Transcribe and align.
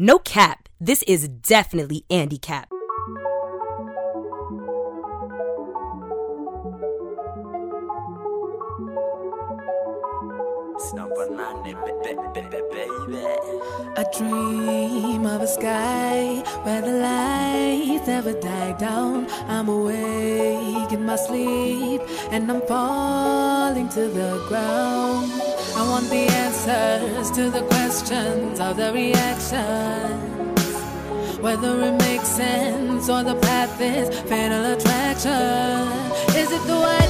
No 0.00 0.18
cap, 0.18 0.68
this 0.80 1.04
is 1.04 1.28
definitely 1.28 2.04
Andy 2.10 2.36
Capp. 2.36 2.68
I 13.96 14.04
dream 14.18 15.26
of 15.26 15.42
a 15.42 15.46
sky 15.46 16.42
where 16.64 16.82
the 16.82 16.90
lights 16.90 18.08
never 18.08 18.32
die 18.32 18.72
down. 18.72 19.28
I'm 19.46 19.68
awake 19.68 20.90
in 20.90 21.06
my 21.06 21.14
sleep 21.14 22.02
and 22.32 22.50
I'm 22.50 22.62
falling 22.62 23.88
to 23.90 24.08
the 24.08 24.44
ground. 24.48 25.43
I 25.76 25.82
want 25.88 26.08
the 26.08 26.26
answers 26.44 27.30
to 27.32 27.50
the 27.50 27.62
questions 27.62 28.60
of 28.60 28.76
the 28.76 28.92
reactions. 28.92 30.60
Whether 31.40 31.80
it 31.82 31.98
makes 32.00 32.28
sense 32.28 33.08
or 33.08 33.24
the 33.24 33.34
path 33.34 33.80
is 33.80 34.08
fatal 34.20 34.64
attraction. 34.72 35.88
Is 36.36 36.52
it 36.52 36.64
the 36.68 36.80
way? 36.80 37.03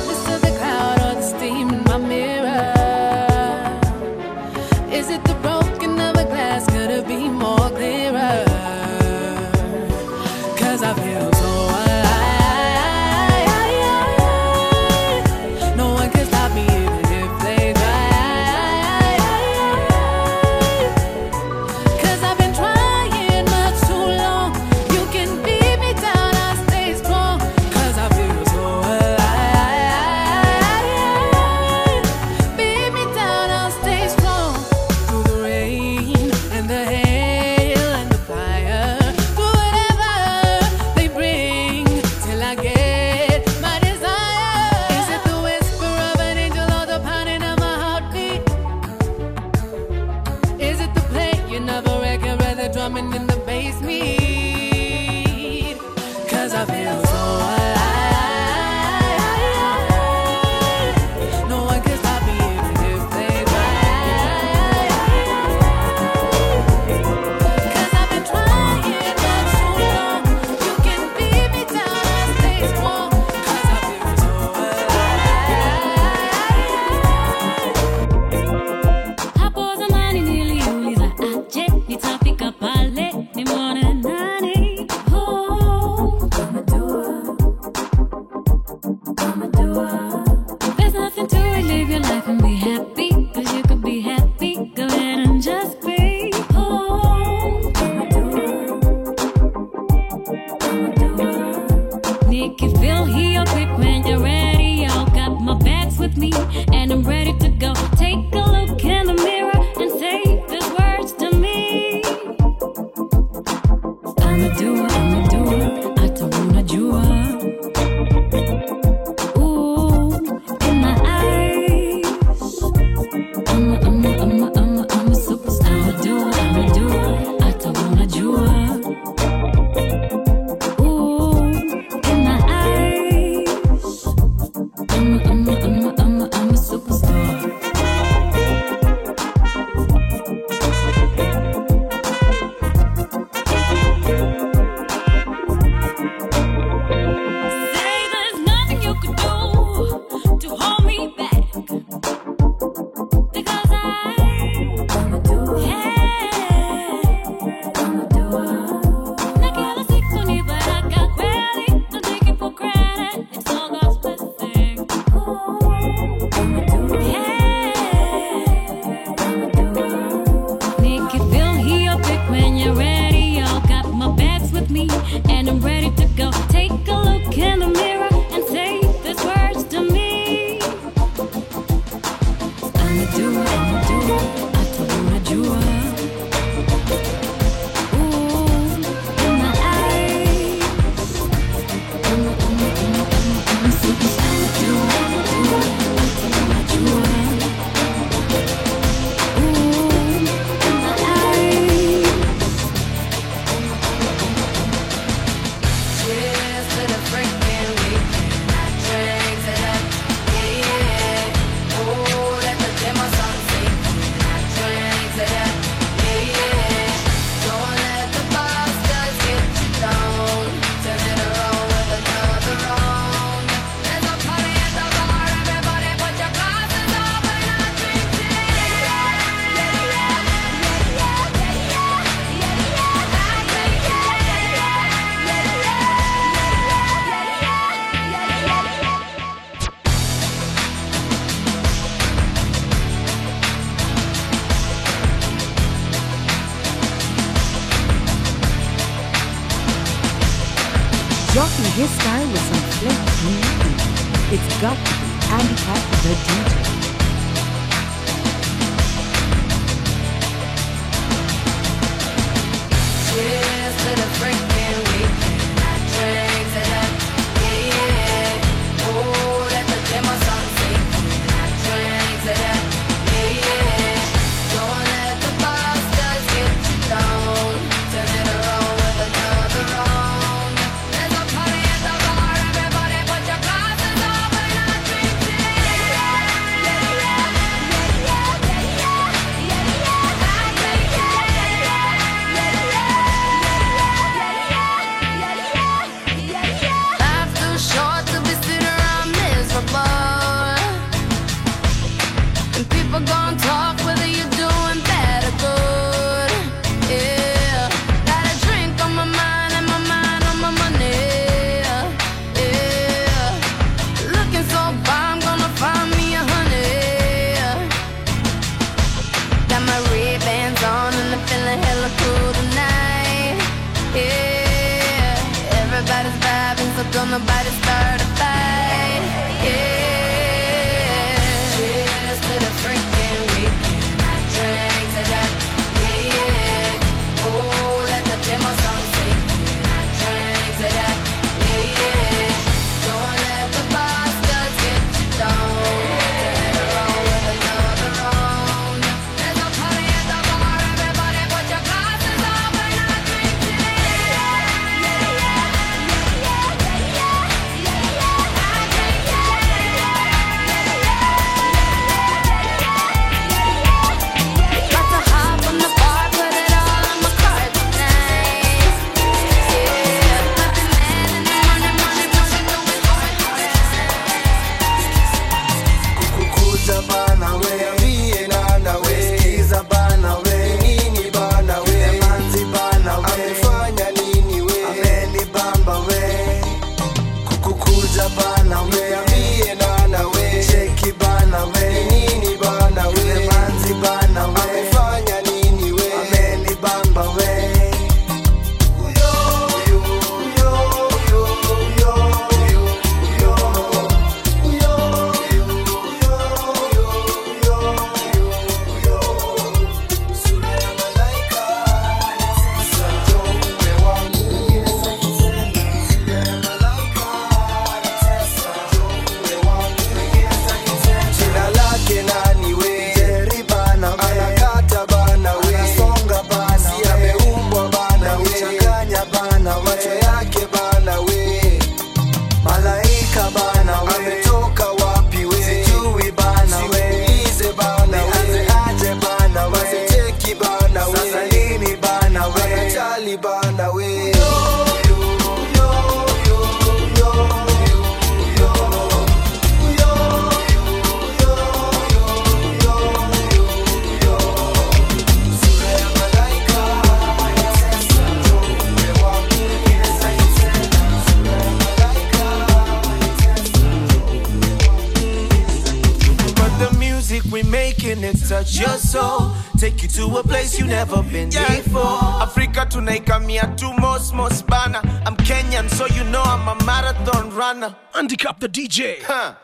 It 468.04 468.28
touch 468.28 468.58
your 468.58 468.78
soul. 468.78 469.32
Take 469.58 469.82
you 469.82 469.88
to 469.88 470.18
a 470.18 470.22
place 470.22 470.58
you 470.58 470.66
never 470.66 471.02
been 471.02 471.30
before. 471.30 472.22
Africa 472.22 472.66
tunaikamia 472.68 473.56
tu 473.56 473.72
most 473.78 474.14
most 474.14 474.46
bana. 474.46 474.80
I'm 475.06 475.16
Kenyan 475.16 475.68
so 475.70 475.86
you 475.86 476.04
know 476.04 476.22
I'm 476.22 476.46
a 476.48 476.64
marathon 476.64 477.30
runner. 477.34 477.74
Handicap 477.94 478.40
the 478.40 478.48
DJ. 478.48 479.02
huh. 479.02 479.34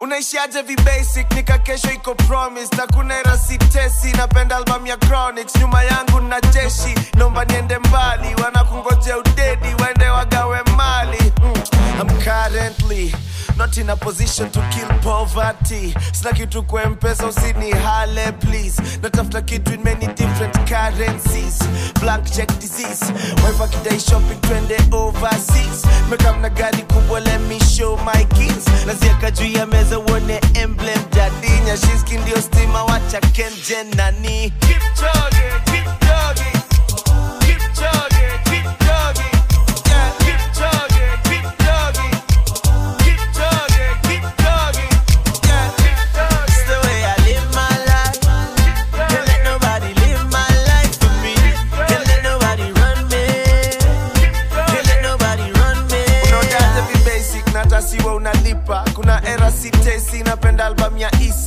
unaishiaje 0.00 0.62
vibasic 0.62 1.30
nika 1.34 1.58
kesho 1.58 1.90
iko 1.92 2.14
promise. 2.14 2.70
Na 2.76 2.86
kuna 2.86 3.14
era 3.18 3.38
sitesi 3.38 4.12
napenda 4.16 4.56
album 4.56 4.86
ya 4.86 4.96
chronics. 4.96 5.56
Nyuma 5.56 5.82
yangu 5.84 6.20
na 6.20 6.40
jeshi 6.40 6.94
nomba 7.16 7.44
niende 7.44 7.78
mbali. 7.78 8.34
Wanakungoja 8.42 9.18
udedi 9.18 9.82
waende 9.82 10.08
wagawe 10.08 10.62
mali. 10.76 11.32
Mm. 11.42 11.54
I'm 12.00 12.08
currently 12.20 13.12
not 13.58 13.76
in 13.76 13.90
a 13.90 13.96
position 13.96 14.50
to 14.50 14.60
kill 14.70 14.88
poverty. 15.02 15.92
Sina 16.12 16.32
kitu 16.32 16.62
kwa 16.62 16.86
mpesa 16.86 17.26
usini 17.26 17.70
hale 17.72 18.32
please. 18.32 18.82
Natafuta 19.02 19.42
kitu 19.42 19.74
in 19.74 19.82
many 19.82 20.06
different 20.06 20.54
currencies. 20.68 21.58
Blank 22.00 22.24
check 22.30 22.48
disease. 22.60 23.04
Wife 23.44 23.62
akidai 23.64 24.00
shopping 24.00 24.40
twende 24.40 24.76
overseas. 24.92 25.84
Mekamna 26.10 26.48
gari 26.50 26.82
kubwa 26.82 27.20
let 27.20 27.40
me 27.40 27.58
show 27.60 27.96
my 27.96 28.24
kids. 28.24 28.64
Naziaka 28.86 29.30
juu 29.30 29.46
ya 29.58 29.66
meza 29.66 29.98
uone 29.98 30.40
emblem 30.54 30.98
jadinya 31.14 31.76
shiski 31.76 32.16
ndio 32.18 32.42
stima 32.42 32.84
wacha 32.84 33.20
kenje 33.20 33.84
nani? 33.96 34.52
Keep 34.60 34.78
Kipchoge, 34.78 35.42
keep 35.64 35.84
Kipchoge. 37.40 38.17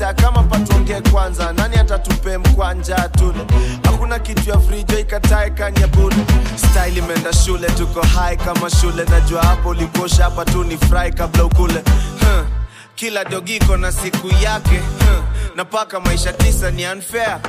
Album 0.01 0.07
ya 0.07 0.09
isa 0.09 0.13
kama 0.13 0.43
patonge 0.43 1.01
kwanza 1.11 1.53
nani 1.53 1.75
atatupe 1.77 2.37
mkwanja 2.37 2.95
tule? 3.09 3.45
Hakuna 3.83 4.19
kitu 4.19 4.49
ya 4.49 4.59
frijo 4.59 4.99
ikatae 4.99 5.49
kanyabule 5.49 6.15
style 6.55 6.97
imeenda 6.97 7.33
shule 7.33 7.67
tuko 7.67 8.01
hai 8.01 8.37
kama 8.37 8.69
shule. 8.69 9.05
Najua 9.05 9.41
hapo 9.43 9.69
ulikosha 9.69 10.23
hapa 10.23 10.45
tu 10.45 10.63
ni 10.63 10.77
fry 10.77 11.11
kabla 11.11 11.45
ukule. 11.45 11.83
Huh. 12.19 12.45
kila 12.95 13.25
dogiko 13.25 13.77
na 13.77 13.91
siku 13.91 14.27
yake. 14.27 14.77
Huh. 14.77 15.23
na 15.55 15.65
paka 15.65 15.99
maisha 15.99 16.33
tisa 16.33 16.71
ni 16.71 16.85
unfair. 16.87 17.39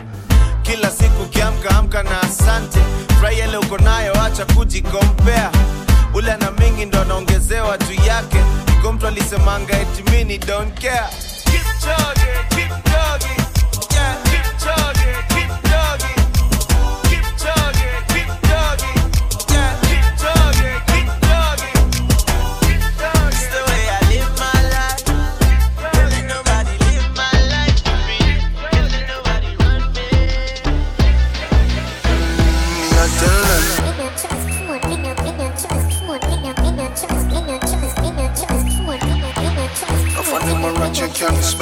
Kila 0.63 0.91
siku 0.91 1.25
kiamka 1.25 1.71
amka 1.71 2.03
na 2.03 2.23
asante. 2.23 2.79
Furahi 3.19 3.57
uko 3.57 3.79
nayo 3.79 4.23
acha 4.23 4.45
kujikompea 4.45 5.51
ule 6.15 6.37
na 6.37 6.51
mingi 6.51 6.87
ndo 6.87 7.01
anaongezewa 7.01 7.79
juu 7.79 8.07
yake. 8.07 8.39
Iko 8.79 8.93
mtu 8.93 9.07
alisemanga 9.07 9.81
etimini 9.81 10.39
don't 10.39 10.81
care 10.81 11.07
keep 11.53 11.69
chugging, 11.85 12.45
keep 12.55 12.73
chugging, 12.89 13.45
yeah, 13.93 14.17
keep 14.25 14.47
chugging. 14.59 15.32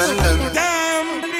Can't 0.00 0.18
spend 0.18 0.56
them. 0.56 1.30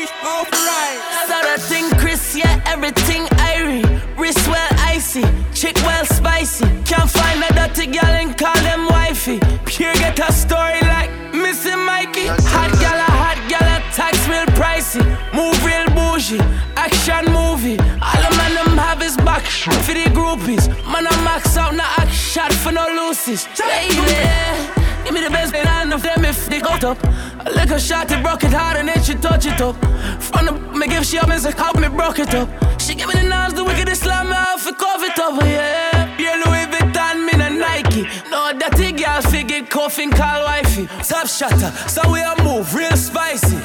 Saw 1.27 1.41
that 1.43 1.61
thing, 1.61 1.89
Chris, 1.99 2.37
yeah, 2.37 2.63
everything 2.67 3.25
irie. 3.53 3.85
Wrist 4.19 4.47
well 4.49 4.69
icy, 4.79 5.23
chick 5.55 5.77
well 5.83 6.05
spicy. 6.05 6.67
Can't 6.85 7.11
find 7.11 7.43
a 7.45 7.53
dirty 7.55 7.87
girl 7.87 8.05
and 8.05 8.37
call 8.37 8.55
them 8.63 8.87
wifey. 8.89 9.39
Pure 9.65 9.95
get 9.95 10.19
a 10.19 10.33
story 10.33 10.81
like 10.83 11.11
Missy 11.33 11.75
Mikey. 11.75 12.27
Hot 12.27 12.73
gal, 12.81 12.99
a 12.99 13.11
hot 13.23 13.41
gal, 13.49 13.65
a 13.65 13.81
tax 13.95 14.19
real 14.29 14.47
pricey. 14.59 15.05
Move 15.33 15.57
real 15.65 15.87
bougie, 15.95 16.41
action 16.77 17.33
movie. 17.33 17.79
All 17.79 18.21
the 18.25 18.31
man 18.37 18.55
them 18.55 18.79
have 18.79 19.03
is 19.03 19.17
back. 19.19 19.43
For 19.43 19.95
the 19.95 20.05
groupies, 20.13 20.69
man, 20.91 21.07
I 21.07 21.25
max 21.25 21.57
out, 21.57 21.75
not 21.75 21.99
act 21.99 22.13
shot 22.13 22.53
for 22.53 22.73
no 22.73 22.87
loosies. 22.87 23.47
Baby, 23.57 24.80
give 25.11 25.23
me 25.23 25.27
the 25.27 25.33
best 25.33 25.55
and 25.55 25.93
of 25.93 26.03
them 26.03 26.25
if 26.25 26.47
they 26.47 26.61
got 26.61 26.85
up. 26.85 26.99
A 27.47 27.51
little 27.51 27.79
shot, 27.79 28.11
it 28.13 28.23
broke 28.23 28.45
it 28.45 28.53
hard 28.53 28.77
and 28.77 28.89
then 28.89 29.03
she 29.03 29.15
touch 29.15 29.47
it 29.47 29.61
up. 29.61 29.75
From 30.23 30.47
the 30.47 30.53
me 30.53 30.87
give 30.87 31.05
she 31.05 31.19
up, 31.19 31.29
music, 31.29 31.57
help 31.57 31.79
me 31.81 31.89
broke 31.89 32.21
it 32.21 32.33
up. 32.35 32.49
She 32.81 32.95
give 32.95 33.09
me 33.09 33.15
the 33.15 33.29
knives, 33.29 33.55
the 33.55 33.65
wickedest 33.65 34.03
slam 34.03 34.29
me 34.29 34.37
out 34.37 34.61
for 34.61 34.73
cover 34.73 35.07
it 35.07 35.19
up, 35.19 35.35
oh, 35.35 35.45
yeah. 35.45 36.17
Yeah, 36.17 36.43
Louis 36.45 36.67
Vuitton, 36.71 37.27
me 37.27 37.33
na 37.39 37.49
Nike. 37.49 38.03
No, 38.31 38.53
that 38.57 38.77
girl 38.77 39.23
figure 39.33 39.67
coughing 39.67 40.11
call 40.11 40.45
wifey. 40.45 40.87
Top 41.03 41.27
shatter, 41.27 41.73
so 41.89 42.03
we 42.13 42.21
a 42.21 42.35
move 42.45 42.73
real 42.73 42.97
spicy. 42.97 43.57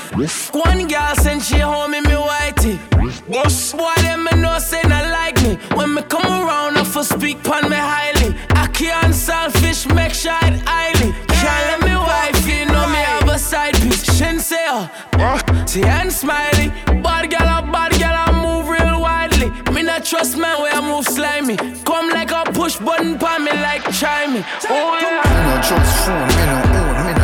One 0.57 0.87
girl 0.87 1.15
send 1.15 1.43
she 1.43 1.59
home 1.59 1.93
in 1.93 2.03
me 2.05 2.17
whitey. 2.17 2.79
Boss 3.29 3.73
boy, 3.73 3.93
them 3.97 4.23
me 4.23 4.41
know 4.41 4.57
say 4.57 4.81
not 4.83 5.11
like 5.11 5.39
me. 5.43 5.57
When 5.75 5.93
me 5.93 6.01
come 6.03 6.25
around, 6.25 6.77
I 6.77 6.83
for 6.83 7.03
speak 7.03 7.43
pon 7.43 7.69
me 7.69 7.77
highly. 7.77 8.35
I 8.49 8.67
can't 8.67 9.13
selfish, 9.13 9.85
make 9.87 10.13
sure 10.13 10.39
it 10.41 10.61
she 15.75 15.81
ain't 15.83 16.11
smiley. 16.13 16.69
Bad 17.03 17.29
girl, 17.29 17.41
a 17.41 17.59
bad 17.69 17.91
girl, 17.99 18.15
I 18.15 18.31
move 18.31 18.69
real 18.69 19.01
widely. 19.01 19.49
Me 19.73 19.83
not 19.83 20.05
trust 20.05 20.37
man 20.37 20.61
where 20.61 20.71
I 20.71 20.79
move 20.79 21.03
slimy. 21.05 21.57
Come 21.83 22.09
like 22.11 22.31
a 22.31 22.45
push 22.53 22.77
button 22.77 23.19
pon 23.19 23.43
me 23.43 23.51
like 23.51 23.83
chimey. 23.99 24.41
Oh 24.69 24.97
yeah. 25.01 25.19
Me 25.35 25.39
no 25.43 25.55
trust 25.67 25.91
phone, 26.05 26.27
me 26.31 26.43
no 26.47 26.55
own, 26.55 26.71
me 26.71 26.77
no 26.77 27.03
like 27.03 27.11
it. 27.11 27.14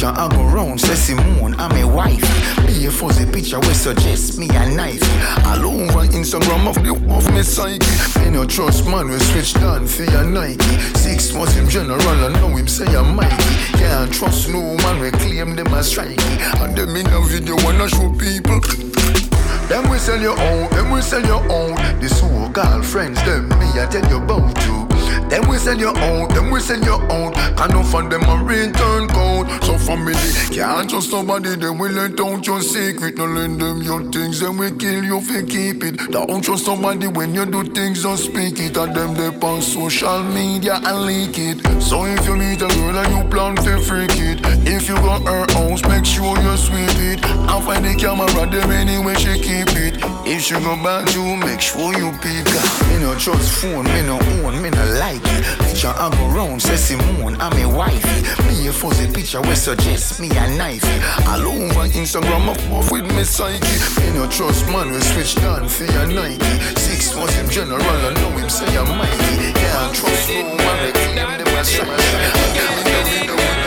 Picture 0.00 0.18
I 0.18 0.28
go 0.28 0.44
round, 0.44 0.80
say 0.80 0.94
Simone, 0.94 1.54
I'm 1.58 1.76
a 1.76 1.86
wife. 1.86 2.24
Be 2.66 2.86
a 2.86 2.90
fuzzy 2.90 3.30
picture 3.30 3.60
we 3.60 3.74
suggest 3.74 4.38
me 4.38 4.48
a 4.48 4.74
knife. 4.74 5.04
All 5.44 5.66
over 5.66 6.08
Instagram 6.08 6.66
of 6.66 6.76
the 6.76 6.92
of 7.14 7.30
me 7.34 7.42
psyche. 7.42 7.84
Me 8.18 8.30
no 8.30 8.46
trust 8.46 8.86
man, 8.86 9.10
we 9.10 9.18
switch 9.18 9.52
down 9.52 9.86
for 9.86 10.04
your 10.04 10.24
Nike. 10.24 10.64
Six 10.96 11.34
months 11.34 11.52
him 11.52 11.68
general, 11.68 12.00
I 12.00 12.32
know 12.32 12.48
him 12.48 12.66
say 12.66 12.86
I'm 12.96 13.14
mighty. 13.14 13.36
Can't 13.76 14.10
trust 14.10 14.48
no 14.48 14.74
man, 14.78 15.00
we 15.00 15.10
claim 15.10 15.54
them 15.54 15.68
as 15.74 15.92
strikey. 15.92 16.16
And 16.64 16.74
them 16.74 16.96
in 16.96 17.06
a 17.06 17.20
video 17.26 17.56
wanna 17.56 17.86
show 17.86 18.08
people. 18.16 18.58
Them 19.68 19.90
we 19.90 19.98
sell 19.98 20.18
your 20.18 20.40
own, 20.40 20.70
them 20.70 20.92
we 20.92 21.02
sell 21.02 21.26
your 21.26 21.42
own. 21.52 21.74
The 22.00 22.08
so-called 22.08 22.86
friends, 22.86 23.22
them 23.24 23.50
me 23.50 23.68
I 23.78 23.86
tell 23.90 24.08
you 24.08 24.16
about 24.16 24.56
you. 24.64 24.89
Them 25.30 25.48
we 25.48 25.58
sell 25.58 25.78
your 25.78 25.96
own, 25.96 26.28
them 26.34 26.50
we 26.50 26.58
sell 26.60 26.82
your 26.82 27.00
own. 27.12 27.32
Can 27.32 27.70
no 27.70 27.84
fund 27.84 28.10
them 28.10 28.22
a 28.24 28.42
return 28.42 29.06
code. 29.08 29.46
So 29.62 29.78
family 29.78 30.14
can't 30.50 30.90
trust 30.90 31.10
somebody, 31.10 31.54
them 31.54 31.78
will 31.78 31.92
let 31.92 32.18
out 32.20 32.44
your 32.44 32.60
secret. 32.60 33.16
No 33.16 33.26
lend 33.26 33.60
them 33.60 33.80
your 33.80 34.02
things, 34.10 34.40
them 34.40 34.58
we 34.58 34.72
kill 34.72 35.04
you 35.04 35.18
if 35.18 35.30
you 35.30 35.46
keep 35.46 35.84
it. 35.84 36.10
Don't 36.10 36.42
trust 36.42 36.64
somebody 36.64 37.06
when 37.06 37.32
you 37.32 37.46
do 37.46 37.62
things, 37.62 38.02
just 38.02 38.24
speak 38.24 38.58
it. 38.58 38.76
And 38.76 38.94
them 38.94 39.14
they 39.14 39.30
on 39.46 39.62
social 39.62 40.22
media 40.24 40.80
and 40.82 41.06
leak 41.06 41.38
it. 41.38 41.58
So 41.80 42.06
if 42.06 42.26
you 42.26 42.34
meet 42.36 42.62
a 42.62 42.68
girl 42.68 42.98
and 42.98 43.16
you 43.16 43.30
plan 43.30 43.54
to 43.54 43.78
freak 43.80 44.10
it, 44.16 44.40
if 44.66 44.88
you 44.88 44.96
got 44.96 45.22
her 45.22 45.46
house, 45.52 45.82
make 45.86 46.04
sure 46.04 46.36
you 46.42 46.56
sweep 46.56 46.90
it. 47.12 47.24
And 47.24 47.64
find 47.64 47.84
the 47.84 47.94
camera, 47.94 48.46
them 48.50 48.70
anyway 48.70 49.14
she 49.14 49.38
keep 49.38 49.70
it. 49.78 49.94
If 50.26 50.42
she 50.42 50.54
go 50.54 50.74
back 50.82 51.14
you, 51.14 51.36
make 51.36 51.60
sure 51.60 51.92
you 51.96 52.10
pick 52.18 52.48
her. 52.48 52.88
Me 52.88 53.02
no 53.02 53.14
trust 53.14 53.60
phone, 53.60 53.84
me 53.84 54.02
no 54.02 54.18
own, 54.42 54.60
me 54.60 54.70
no 54.70 54.84
like. 54.98 55.19
Picture 55.66 55.94
I 55.96 56.10
go 56.10 56.26
round, 56.36 56.62
say 56.62 56.76
Simone, 56.76 57.36
I'm 57.40 57.56
a 57.58 57.68
wifey. 57.68 58.20
Me 58.48 58.68
a 58.68 58.72
fuzzy 58.72 59.06
picture, 59.12 59.40
we 59.42 59.54
suggest 59.54 60.20
me 60.20 60.28
a 60.30 60.56
knife. 60.56 60.84
All 61.28 61.40
over 61.40 61.88
Instagram, 61.88 62.48
up 62.48 62.60
off 62.72 62.92
with 62.92 63.06
me 63.16 63.24
psyche. 63.24 63.60
Me 64.00 64.12
no 64.18 64.28
trust 64.28 64.66
man, 64.68 64.90
we 64.90 65.00
switch 65.00 65.34
down 65.36 65.68
for 65.68 65.84
your 65.84 66.06
Nike. 66.06 66.44
Six 66.76 67.14
was 67.16 67.34
him 67.34 67.48
general, 67.48 67.82
I 67.82 68.14
know 68.14 68.30
him 68.38 68.48
say 68.48 68.66
I'm 68.76 68.88
mighty. 68.98 69.52
Can't 69.52 69.94
trust 69.94 70.28
no 70.28 70.56
man, 70.56 70.86
we 70.86 70.92
claim 70.92 71.16
them 71.16 71.40
Come 73.26 73.59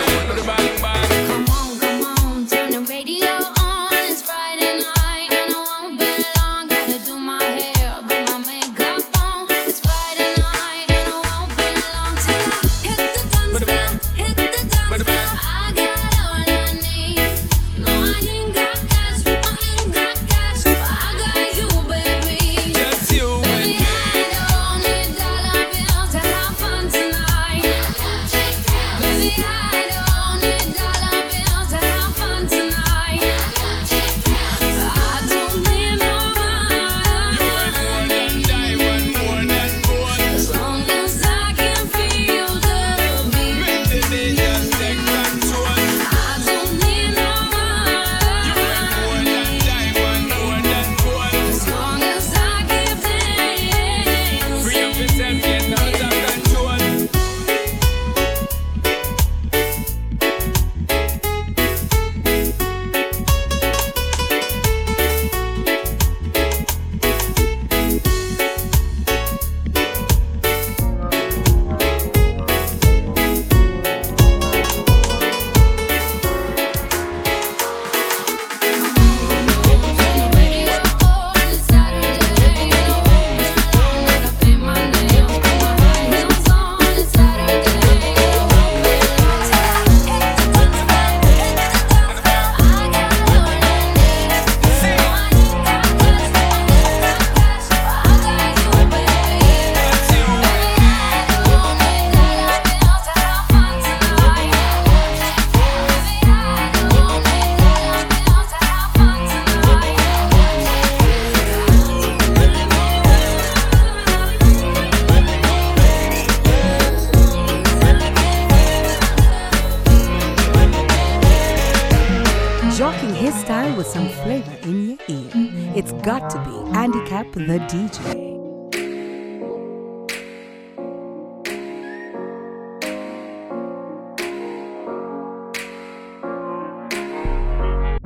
to 126.30 126.40
be 126.40 126.78
Andy 126.78 127.04
Capp 127.06 127.32
the 127.34 127.60
DJ. 127.72 127.98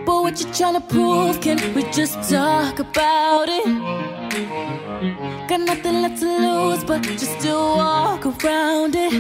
But 0.06 0.22
what 0.24 0.40
you 0.40 0.48
tryna 0.48 0.88
prove? 0.90 1.40
Can 1.42 1.58
we 1.76 1.84
just 1.92 2.30
talk 2.30 2.80
about 2.80 3.50
it? 3.50 3.66
Got 5.48 5.62
nothing 5.62 6.02
left 6.02 6.20
to 6.22 6.26
lose, 6.26 6.84
but 6.84 7.04
just 7.04 7.40
to 7.42 7.54
walk 7.54 8.26
around 8.26 8.96
it. 8.96 9.14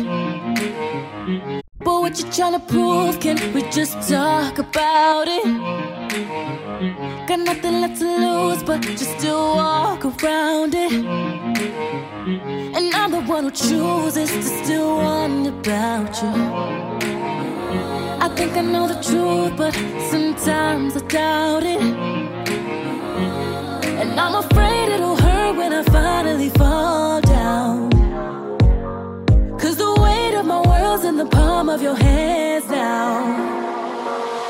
But 1.79 2.01
what 2.01 2.17
you 2.17 2.25
tryna 2.25 2.67
prove? 2.67 3.19
Can 3.19 3.37
we 3.53 3.61
just 3.69 4.09
talk 4.09 4.57
about 4.57 5.27
it? 5.27 6.66
Got 6.77 7.39
nothing 7.39 7.81
left 7.81 7.97
to 8.01 8.05
lose 8.05 8.61
but 8.61 8.81
just 8.81 9.17
to 9.21 9.31
walk 9.31 10.05
around 10.05 10.75
it. 10.75 10.91
And 12.77 12.93
I'm 12.93 13.09
the 13.09 13.21
one 13.21 13.45
who 13.45 13.51
chooses 13.51 14.29
to 14.29 14.43
still 14.43 14.97
wonder 14.97 15.49
about 15.49 16.21
you. 16.21 16.29
I 18.21 18.29
think 18.35 18.55
I 18.55 18.61
know 18.61 18.87
the 18.87 19.01
truth, 19.01 19.57
but 19.57 19.73
sometimes 20.11 20.95
I 20.95 20.99
doubt 21.07 21.63
it. 21.63 21.81
And 23.99 24.19
I'm 24.19 24.35
afraid 24.35 24.89
it'll 24.89 25.15
hurt 25.15 25.57
when 25.57 25.73
I 25.73 25.81
finally 25.81 26.49
fall 26.49 27.21
down. 27.21 27.89
Cause 29.57 29.77
the 29.77 29.95
weight 29.99 30.35
of 30.35 30.45
my 30.45 30.61
world's 30.61 31.05
in 31.05 31.17
the 31.17 31.25
palm 31.25 31.69
of 31.69 31.81
your 31.81 31.95
hands 31.95 32.69
now. 32.69 33.25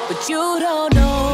But 0.09 0.27
you 0.27 0.59
don't 0.59 0.93
know. 0.93 1.26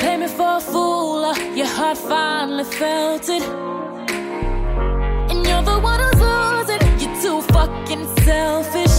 Play 0.00 0.16
me 0.16 0.28
for 0.28 0.56
a 0.56 0.60
fool, 0.60 1.26
uh, 1.26 1.38
your 1.54 1.66
heart 1.66 1.98
finally 1.98 2.64
felt 2.64 3.28
it. 3.28 3.42
And 5.30 5.46
you're 5.46 5.62
the 5.62 5.78
one 5.78 6.00
who's 6.00 6.20
losing, 6.28 6.82
you're 7.00 7.20
too 7.20 7.42
fucking 7.52 8.06
selfish. 8.24 8.89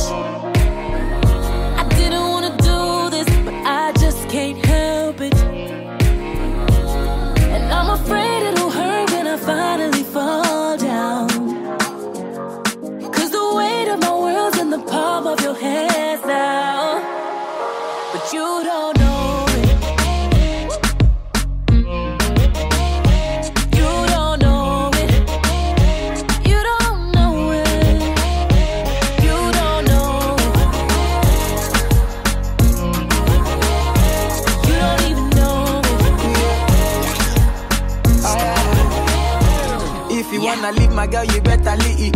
my 41.01 41.07
girl, 41.07 41.25
you 41.25 41.41
better 41.41 41.75
leave. 41.77 42.13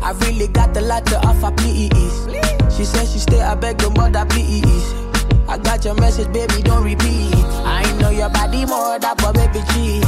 I 0.00 0.12
really 0.20 0.46
got 0.46 0.76
a 0.76 0.80
lot 0.80 1.04
to 1.06 1.18
offer, 1.26 1.50
please. 1.56 1.90
She 2.72 2.84
said 2.84 3.08
she 3.08 3.18
stay, 3.18 3.40
I 3.40 3.56
beg 3.56 3.78
the 3.78 3.90
mother, 3.90 4.24
please. 4.26 4.86
I 5.48 5.58
got 5.58 5.84
your 5.84 5.96
message, 5.96 6.32
baby, 6.32 6.62
don't 6.62 6.84
repeat. 6.84 7.34
I 7.66 7.82
know 7.98 8.10
your 8.10 8.30
body 8.30 8.64
more 8.64 9.00
than 9.00 9.16
but 9.16 9.32
baby 9.34 9.58
G. 9.72 10.00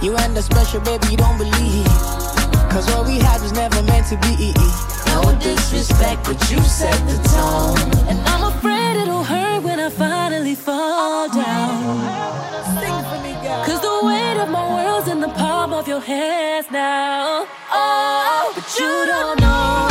You 0.00 0.16
and 0.16 0.34
the 0.34 0.40
special, 0.40 0.80
baby, 0.80 1.14
don't 1.16 1.36
believe. 1.36 1.92
Cause 2.72 2.86
what 2.92 3.06
we 3.06 3.18
had 3.18 3.42
was 3.42 3.52
never 3.52 3.82
meant 3.82 4.06
to 4.06 4.16
be. 4.24 4.54
No 5.12 5.20
disrespect, 5.44 6.24
but 6.24 6.40
you 6.50 6.58
set 6.62 6.96
the 7.04 7.18
tone. 7.36 8.08
And 8.08 8.18
I'm 8.32 8.44
afraid 8.44 8.96
it'll 8.96 9.24
hurt 9.24 9.62
when 9.62 9.78
I 9.78 9.90
finally 9.90 10.54
fall 10.54 11.28
down. 11.28 12.29
your 16.00 16.06
hands 16.06 16.70
now. 16.70 17.46
Oh, 17.70 18.52
but 18.54 18.78
you 18.78 19.06
don't 19.06 19.40
know. 19.40 19.89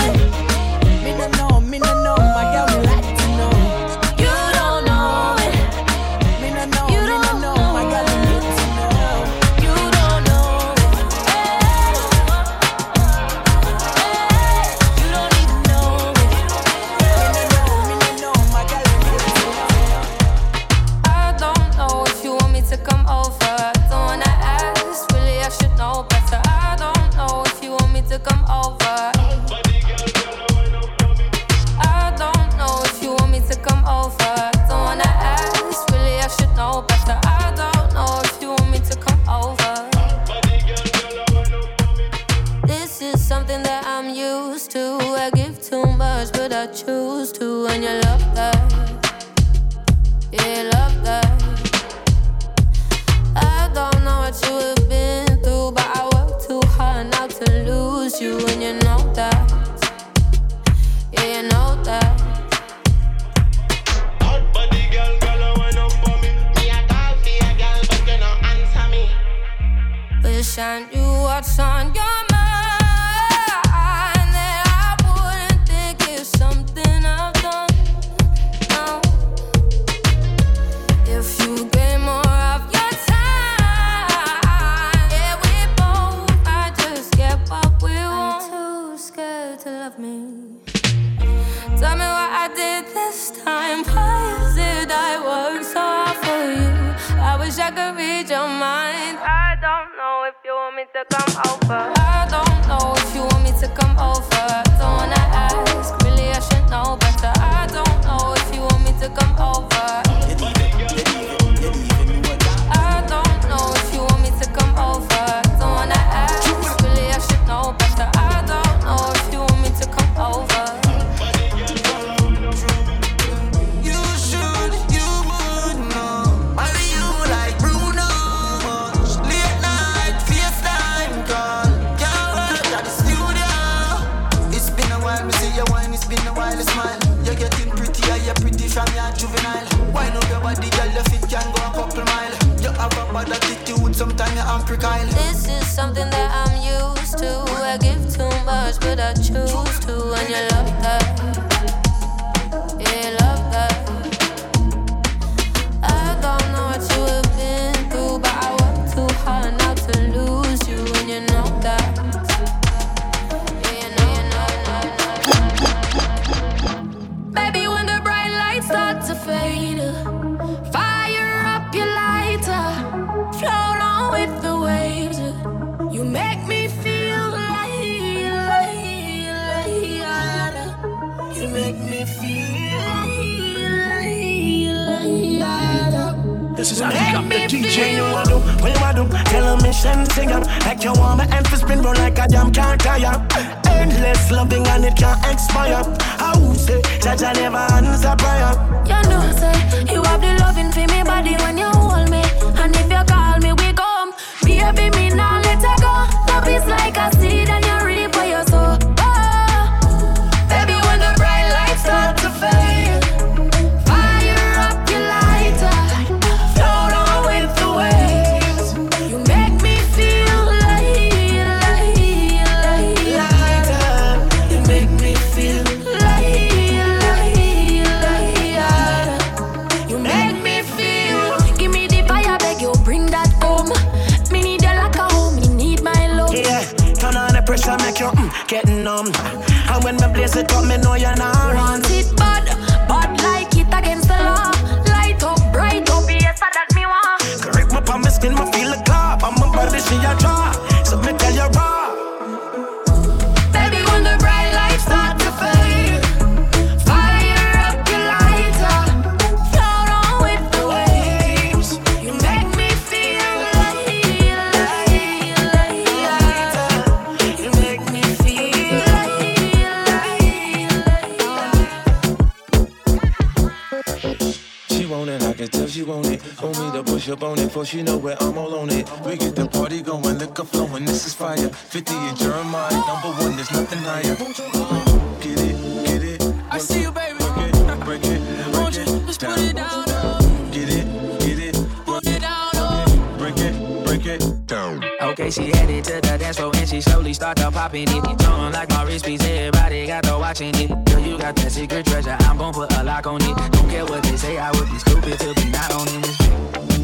secret 301.59 301.85
treasure. 301.85 302.15
I'm 302.21 302.37
gon' 302.37 302.53
put 302.53 302.71
a 302.77 302.83
lock 302.83 303.05
on 303.05 303.21
it. 303.21 303.35
Don't 303.51 303.69
care 303.69 303.85
what 303.85 304.01
they 304.03 304.15
say, 304.15 304.37
I 304.37 304.49
would 304.51 304.69
be 304.69 304.79
stupid 304.79 305.19
to 305.19 305.33
be 305.33 305.45
not 305.51 305.71
owning 305.73 306.01
this. 306.01 306.17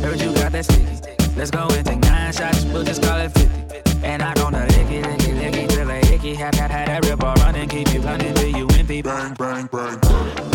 Heard 0.03 0.19
you 0.19 0.33
got 0.33 0.51
that 0.51 0.65
sticky. 0.65 0.95
Let's 1.37 1.51
go 1.51 1.67
and 1.71 1.85
take 1.85 1.99
nine 1.99 2.33
shots. 2.33 2.65
We'll 2.65 2.83
just 2.83 3.01
call 3.01 3.19
it 3.19 3.31
50. 3.31 4.03
And 4.03 4.21
I'm 4.21 4.35
gonna 4.35 4.65
lick 4.65 4.91
it, 4.97 5.05
lick 5.07 5.27
it, 5.29 5.35
lick 5.41 5.55
it 5.55 5.69
till 5.69 5.89
I 5.89 5.99
icky. 6.13 6.35
Have 6.35 6.55
had 6.55 6.71
had 6.71 6.87
that 6.89 7.05
ripper 7.05 7.33
running, 7.41 7.69
keep 7.69 7.93
you 7.93 8.01
running 8.01 8.33
till 8.33 8.49
you 8.49 8.67
wimpy. 8.67 9.01
Bang, 9.01 9.33
bang, 9.35 9.67
bang. 9.71 9.99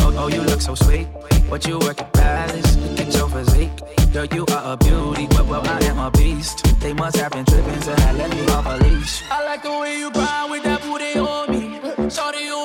Oh, 0.02 0.14
oh, 0.18 0.28
you 0.28 0.42
look 0.42 0.60
so 0.60 0.74
sweet. 0.74 1.06
What 1.48 1.66
you 1.66 1.78
working 1.78 2.06
palace? 2.12 2.76
Look 2.76 3.00
at 3.00 3.14
your 3.14 3.28
physique. 3.28 3.76
Girl, 4.12 4.26
you 4.26 4.44
are 4.54 4.74
a 4.74 4.76
beauty, 4.76 5.26
but 5.28 5.46
well, 5.46 5.66
I 5.66 5.78
am 5.90 5.98
a 5.98 6.10
beast. 6.10 6.56
They 6.80 6.92
must 6.92 7.16
have 7.16 7.32
been 7.32 7.46
tripping 7.46 7.80
till 7.80 8.00
I 8.08 8.12
let 8.12 8.30
me 8.30 8.46
off 8.48 8.66
a 8.66 8.76
leash. 8.84 9.22
I 9.30 9.44
like 9.46 9.62
the 9.62 9.72
way 9.80 9.98
you 9.98 10.10
grind 10.12 10.50
with 10.50 10.62
that 10.64 10.82
booty 10.82 11.18
on 11.18 11.50
me. 11.50 12.10
Shorty, 12.10 12.44
you 12.44 12.59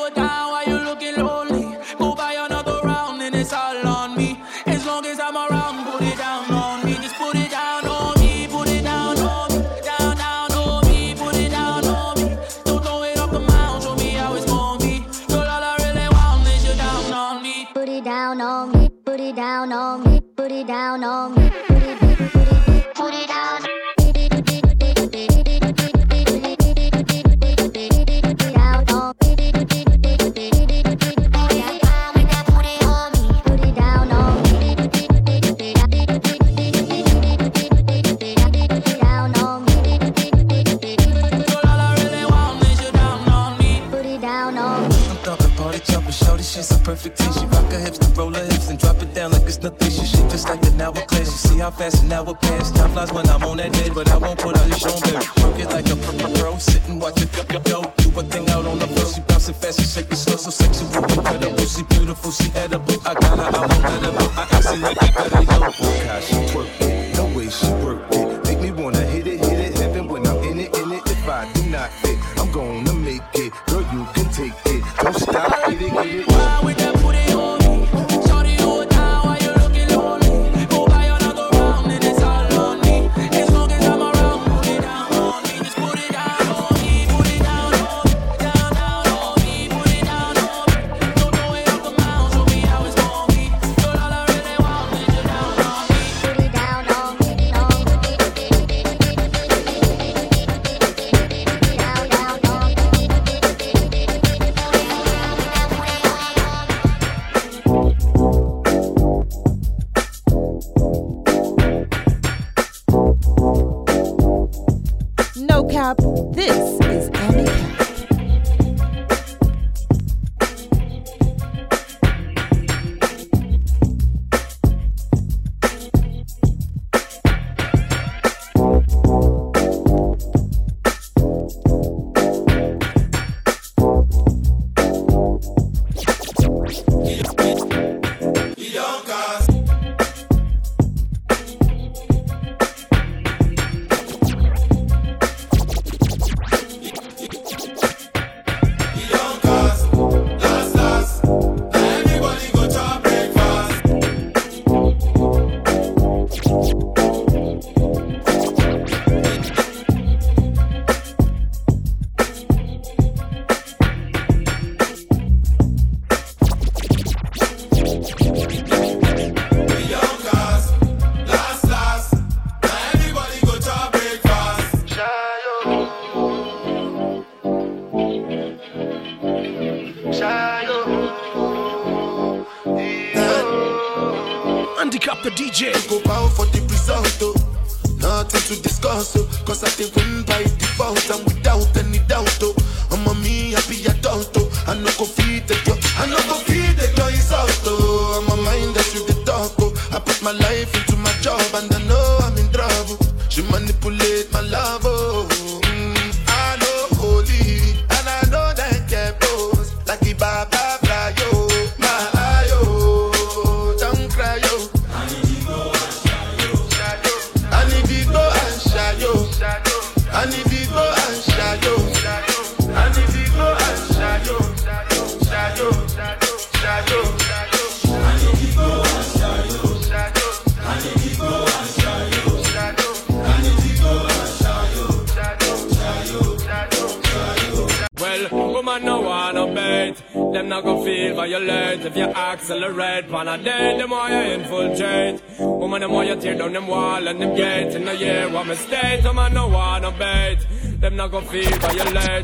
fast 51.75 52.01
and 52.01 52.09
now 52.09 52.23
it 52.23 52.41
pass. 52.41 52.71
Time 52.71 52.91
flies 52.91 53.11
when 53.11 53.27
I'm 53.29 53.43
on 53.43 53.57
that 53.57 53.71
bed, 53.73 53.93
but 53.93 54.09
I 54.09 54.17
won't 54.17 54.39
put 54.39 54.57
on 54.57 54.69
the 54.69 54.77
show. 54.77 54.95
Work 55.43 55.59
it 55.59 55.69
like 55.69 55.89
a 55.89 55.95
pro, 55.95 56.17
pro, 56.17 56.33
pro 56.33 56.57
sitting 56.57 56.99
watching 56.99 57.29
go 57.47 57.59
go. 57.59 57.93
Do 57.97 58.19
a 58.19 58.23
thing 58.23 58.49
out 58.49 58.65
on 58.65 58.79
the 58.79 58.87
floor, 58.87 59.13
she 59.13 59.21
bouncing 59.21 59.55
fast, 59.55 59.79
she 59.79 59.85
shaking 59.85 60.17
slow, 60.17 60.37
so 60.37 60.49
sexual, 60.49 60.87
incredible. 61.03 61.65
She 61.65 61.83
beautiful, 61.83 62.31
she 62.31 62.51
edible. 62.55 62.95
I 63.05 63.13
got 63.13 63.37
her, 63.37 63.43
I 63.43 63.67
won't 63.67 63.83
let 63.83 64.03
her 64.03 64.11
go. 64.17 64.25
I 64.35 64.47
actually 64.51 64.79
like 64.79 65.03
it, 65.03 65.15
better 65.15 65.43
yo. 65.43 65.59
Twerk, 66.49 66.94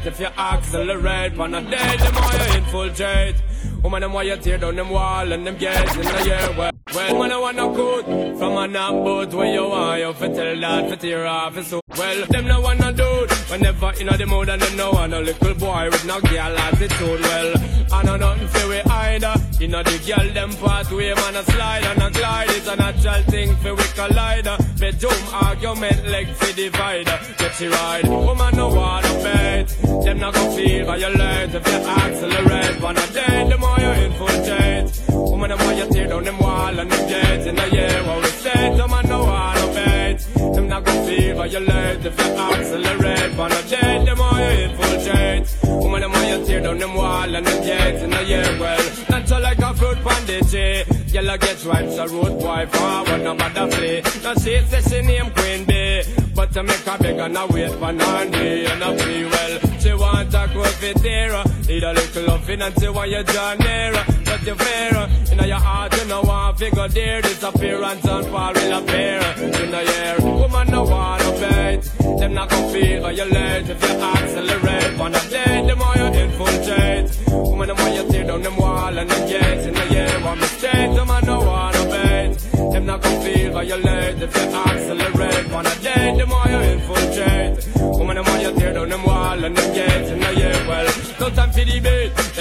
violate 0.02 0.06
if 0.06 0.20
you 0.20 0.28
accelerate. 0.38 1.36
Pan 1.36 1.54
a 1.54 1.62
day, 1.62 1.98
them 1.98 2.14
more 2.14 2.34
you 2.34 2.58
infiltrate. 2.58 3.36
Woman, 3.84 4.02
them 4.02 4.12
more 4.12 4.24
you 4.24 4.38
tear 4.38 4.58
down 4.58 4.76
them 4.76 4.90
wall 4.90 5.32
and 5.32 5.46
them 5.46 5.58
gates. 5.58 5.96
In 5.96 6.04
the 6.04 6.24
year, 6.26 6.56
well, 6.58 6.72
well, 6.94 7.14
woman, 7.14 7.32
I 7.32 7.38
wanna 7.40 7.76
good 7.76 8.06
from 8.38 8.58
a 8.58 8.68
knock 8.68 8.92
boat 8.92 9.34
where 9.34 9.54
you 9.54 9.66
are. 9.66 10.00
You 10.00 10.14
fit 10.14 10.36
tell 10.36 10.60
that, 10.60 10.90
fit 10.90 11.00
tear 11.00 11.26
off, 11.26 11.64
so 11.66 11.81
Whenever 13.52 13.92
in 14.00 14.08
the 14.08 14.26
mood 14.26 14.48
and 14.48 14.62
them 14.62 14.78
no 14.78 14.92
want 14.92 15.14
a 15.14 15.20
little 15.20 15.54
boy 15.56 15.90
with 15.92 16.06
no 16.06 16.22
girl 16.22 16.58
attitude. 16.58 17.20
Well, 17.20 17.54
I 17.92 18.02
know 18.04 18.16
nothing 18.16 18.48
for 18.48 18.70
we 18.70 18.80
either. 18.80 19.34
You 19.60 19.68
know 19.68 19.84
the 19.84 20.00
girl 20.08 20.34
them 20.34 20.52
pathway, 20.54 21.14
man 21.14 21.36
a 21.36 21.44
slide 21.44 21.84
and 21.84 22.02
a 22.02 22.10
glide. 22.12 22.50
It's 22.52 22.68
a 22.68 22.78
natural 22.78 23.24
thing 23.24 23.54
for 23.58 23.76
we 23.76 23.84
collider. 23.92 24.58
Uh. 24.58 24.64
Bedroom 24.80 25.22
argument 25.34 26.08
like 26.08 26.34
for 26.34 26.56
divider. 26.56 27.12
Uh. 27.12 27.34
Get 27.40 27.54
she 27.56 27.68
ride, 27.68 28.08
woman 28.08 28.56
no 28.56 28.70
wanna 28.70 29.14
bet. 29.22 29.68
Them 30.06 30.20
not 30.20 30.34
gonna 30.34 30.56
feel 30.56 30.86
violate 30.86 31.54
if 31.54 31.68
you 31.68 31.80
accelerate. 32.00 32.82
Wanna 32.82 33.08
day, 33.08 33.50
the 33.50 33.58
more 33.58 33.80
you 33.80 33.92
infiltrate. 34.08 34.88
Woman, 35.10 35.50
the 35.50 35.58
more 35.58 35.74
you 35.74 35.92
tear 35.92 36.08
down 36.08 36.24
them 36.24 36.40
wall 36.40 36.80
and 36.80 36.90
them 36.90 37.08
gates 37.10 37.46
in 37.48 37.56
the. 37.56 38.04
What 38.08 38.24
we 38.24 38.31
say, 38.62 38.78
them 38.78 38.90
man 38.92 39.08
no 39.08 39.24
wanna 39.24 39.74
bet. 39.74 40.20
Them 40.56 40.68
not 40.68 40.84
gonna 40.86 41.06
feel 41.06 41.36
violate 41.36 42.06
if 42.06 42.18
you 42.20 42.32
accelerate. 42.46 43.38
Wanna 43.38 43.62
day, 43.64 44.06
the 44.06 44.16
more 44.16 44.40
you 44.46 44.54
infiltrate. 44.66 45.46
Woman, 45.82 46.02
the 46.02 46.10
more 46.10 46.24
you 46.32 46.46
tear 46.46 46.62
down 46.62 46.78
them 46.78 46.94
wall 46.94 47.36
and 47.36 47.46
them 47.46 47.64
gates 47.64 48.02
in 48.04 48.10
the 48.10 48.24
year. 48.24 48.50
Well, 48.60 48.84
natural 49.10 49.42
like 49.42 49.60
a 49.60 49.74
fruit 49.74 50.00
bandage. 50.04 51.14
Yellow 51.14 51.38
gets 51.38 51.66
right, 51.66 51.90
so 51.92 52.08
road 52.08 52.40
boy 52.40 52.66
forward, 52.68 53.22
no 53.24 53.34
matter 53.34 53.70
flee. 53.72 54.02
Now 54.24 54.34
she 54.36 54.62
says 54.70 54.86
she 54.90 55.02
name 55.02 55.30
Queen 55.32 55.66
Bee. 55.66 56.04
But 56.36 56.54
to 56.54 56.64
make 56.64 56.88
a 56.88 56.98
beg 56.98 57.18
and 57.18 57.38
a 57.38 57.46
wait 57.48 57.72
for 57.72 57.92
Nandi 57.92 58.66
and 58.66 58.84
a 58.84 58.98
free 58.98 59.26
well. 59.26 59.60
She 59.82 59.94
want 59.94 60.34
a 60.34 60.48
confidera. 60.54 61.42
Need 61.68 61.84
a 61.84 61.94
little 61.94 62.26
loving 62.28 62.62
and 62.62 62.74
she 62.80 62.88
want 62.88 63.10
you 63.10 63.24
draw 63.24 63.56
nearer. 64.32 64.38
But 64.38 64.48
you 64.48 64.56
fair. 64.56 65.10
In 65.32 65.48
your 65.48 65.58
heart 65.58 65.98
you 65.98 66.06
know 66.06 66.22
want 66.22 66.60
figure 66.60 66.88
there. 66.88 67.22
Disappearance 67.22 68.06
and 68.06 68.28
fall 68.28 68.54
will 68.54 68.78
appear. 68.78 69.20
In 69.38 69.72
the 69.72 69.84
year, 69.84 70.16
woman 70.20 70.68
no 70.70 70.84
wanna 70.84 71.32
bait. 71.40 71.82
Them 72.20 72.34
not 72.34 72.50
gonna 72.50 72.70
feel 72.70 73.02
violate 73.02 73.70
if 73.70 73.82
you 73.82 73.96
accelerate. 74.00 74.98
Wanna 74.98 75.22
day, 75.30 75.66
the 75.68 75.76
more 75.76 75.96
you 75.96 76.08
infiltrate. 76.22 77.10
Woman 77.28 77.68
the 77.68 77.76
more 77.76 77.90
you 77.90 78.12
tear 78.12 78.26
down 78.26 78.42
them 78.42 78.58
wall 78.58 78.98
and 78.98 79.10
them 79.10 79.28
gates. 79.28 79.66
In 79.66 79.74
the 79.74 79.88
year, 79.94 80.20
one 80.24 80.40
mistake. 80.40 80.96
Them 80.96 81.08
man 81.08 81.26
no 81.26 81.40
wanna 81.40 81.84
bait. 81.86 82.38
Them 82.74 82.86
not 82.86 83.02
gonna 83.02 83.22
feel 83.22 83.52
violate 83.54 84.22
if 84.22 84.36
you 84.36 84.56
accelerate. 84.66 85.52
Wanna 85.52 85.76
day, 85.82 86.16
the 86.18 86.26
more 86.26 86.48
you 86.48 86.62
infiltrate. 86.74 87.56
Woman 87.98 88.16
the 88.18 88.24
more 88.24 88.38
you 88.38 88.52
tear 88.60 88.74
down 88.74 88.90
them 88.90 89.04
wall 89.04 89.44
and 89.44 89.58
them 89.58 89.74
gates. 89.74 89.91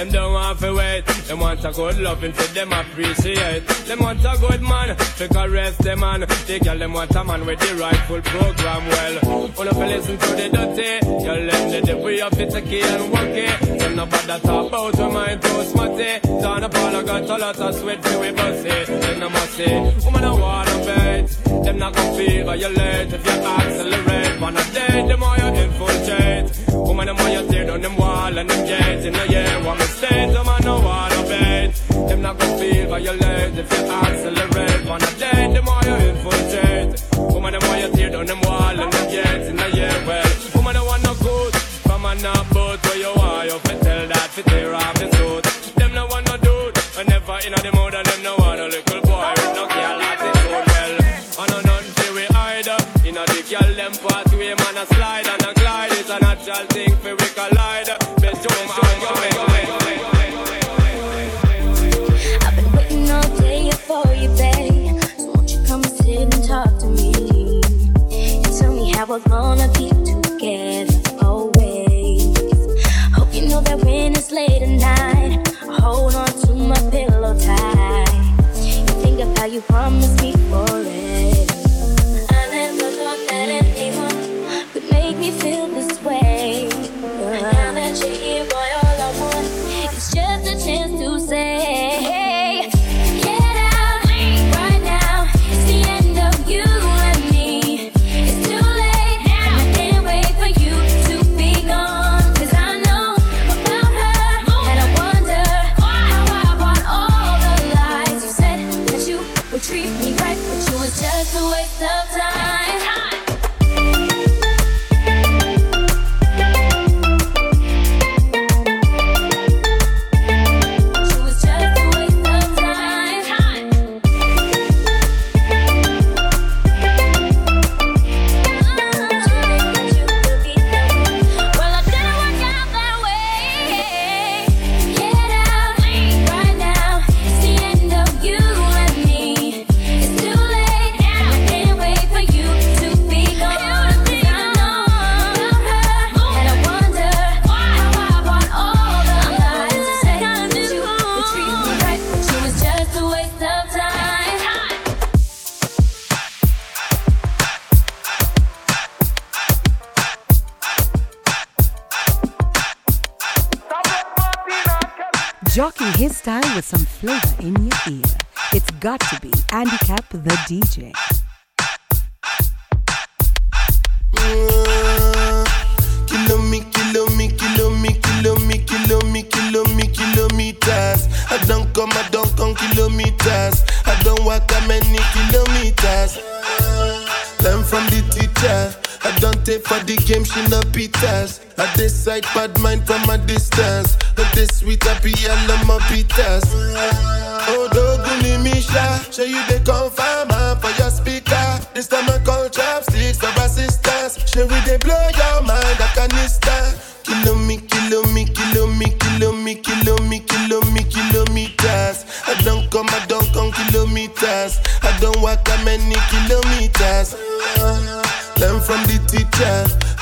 Them 0.01 0.09
don't 0.09 0.33
want 0.33 0.59
to 0.61 0.73
wait. 0.73 1.05
Them 1.05 1.39
want 1.41 1.63
a 1.63 1.71
good 1.71 1.99
loving 1.99 2.33
for 2.33 2.51
them 2.55 2.73
appreciate. 2.73 3.67
Them 3.85 3.99
want 3.99 4.25
a 4.25 4.35
good 4.39 4.59
man 4.63 4.97
to 4.97 5.27
caress 5.27 5.77
them 5.77 5.99
man. 5.99 6.25
They 6.47 6.57
girl 6.57 6.79
them 6.79 6.93
want 6.93 7.15
a 7.15 7.23
man 7.23 7.45
with 7.45 7.59
the 7.59 7.75
rightful 7.75 8.19
program. 8.21 8.87
Well, 8.87 9.53
all 9.59 9.67
of 9.67 9.77
you 9.77 9.85
listen 9.85 10.17
to 10.17 10.27
the 10.39 10.49
dirty. 10.49 11.05
You 11.05 11.33
let 11.45 11.71
the 11.71 11.81
devil 11.85 12.23
up 12.23 12.33
it's 12.33 12.55
a 12.55 12.61
key 12.63 12.81
and 12.81 13.11
walk 13.11 13.27
it. 13.27 13.79
Them 13.79 13.95
no 13.95 14.07
bother 14.07 14.39
talk 14.39 14.67
about 14.69 14.97
your 14.97 15.11
mind 15.11 15.39
too 15.43 15.63
smutty. 15.65 16.19
Down 16.41 16.63
upon 16.63 16.95
I 16.95 17.03
got 17.03 17.29
a 17.29 17.37
lot 17.37 17.59
of 17.59 17.75
sweat 17.75 18.01
to 18.01 18.19
we 18.21 18.31
bussy. 18.31 18.91
Then 18.91 19.21
I 19.21 19.27
must 19.27 19.53
say, 19.53 19.93
woman 20.03 20.23
I 20.23 20.31
wanna 20.33 20.77
bet. 20.83 21.29
Them 21.63 21.77
not 21.77 21.93
gonna 21.93 22.17
feel 22.17 22.45
violate 22.45 23.13
if 23.13 23.23
you 23.23 23.31
accelerate. 23.31 24.41
Wanna 24.41 24.63
date, 24.73 25.07
the 25.09 25.17
more 25.17 25.37
you 25.37 25.47
infiltrate. 25.61 26.71
Woman 26.73 27.05
the 27.05 27.13
more 27.13 27.29
you 27.29 27.47
tear 27.51 27.65
down 27.67 27.81
them 27.81 27.95
wall 27.97 28.35
and 28.35 28.49
them 28.49 28.65
gates. 28.65 29.30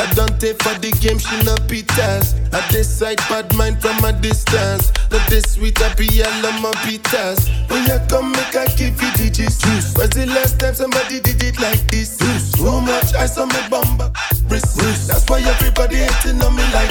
Teacher. 0.10 0.22
I 0.22 0.26
don't 0.26 0.39
take 0.39 0.62
for 0.62 0.78
the 0.80 0.91
game, 1.00 1.19
she 1.19 1.36
no 1.45 1.56
pitas. 1.67 2.36
I 2.54 2.67
decide 2.72 3.17
bad 3.30 3.54
mind 3.56 3.82
from 3.82 4.04
a 4.04 4.13
distance. 4.13 4.91
Not 5.12 5.28
this 5.30 5.54
sweet, 5.54 5.80
I 5.82 6.41
love 6.41 6.62
my 6.62 6.72
pitas. 6.84 7.50
When 7.69 7.84
you 7.86 8.00
come, 8.10 8.32
make 8.32 8.56
I 8.56 8.65
give 8.76 9.02
you 9.02 9.12
digits. 9.13 9.98
Was 9.98 10.10
the 10.12 10.26
last 10.28 10.60
time 10.60 10.76
somebody 10.76 11.19
did 11.19 11.41
it 11.43 11.60
like 11.60 11.82
this? 11.91 12.17
Too 12.54 12.82
much 12.82 13.13
ice 13.15 13.38
on 13.38 13.50
my 13.50 13.69
bumper. 13.69 14.12
Wrist. 14.50 15.08
That's 15.08 15.30
why 15.30 15.41
everybody 15.41 15.98
hating 15.98 16.41
on 16.41 16.56
me 16.56 16.63
like. 16.74 16.89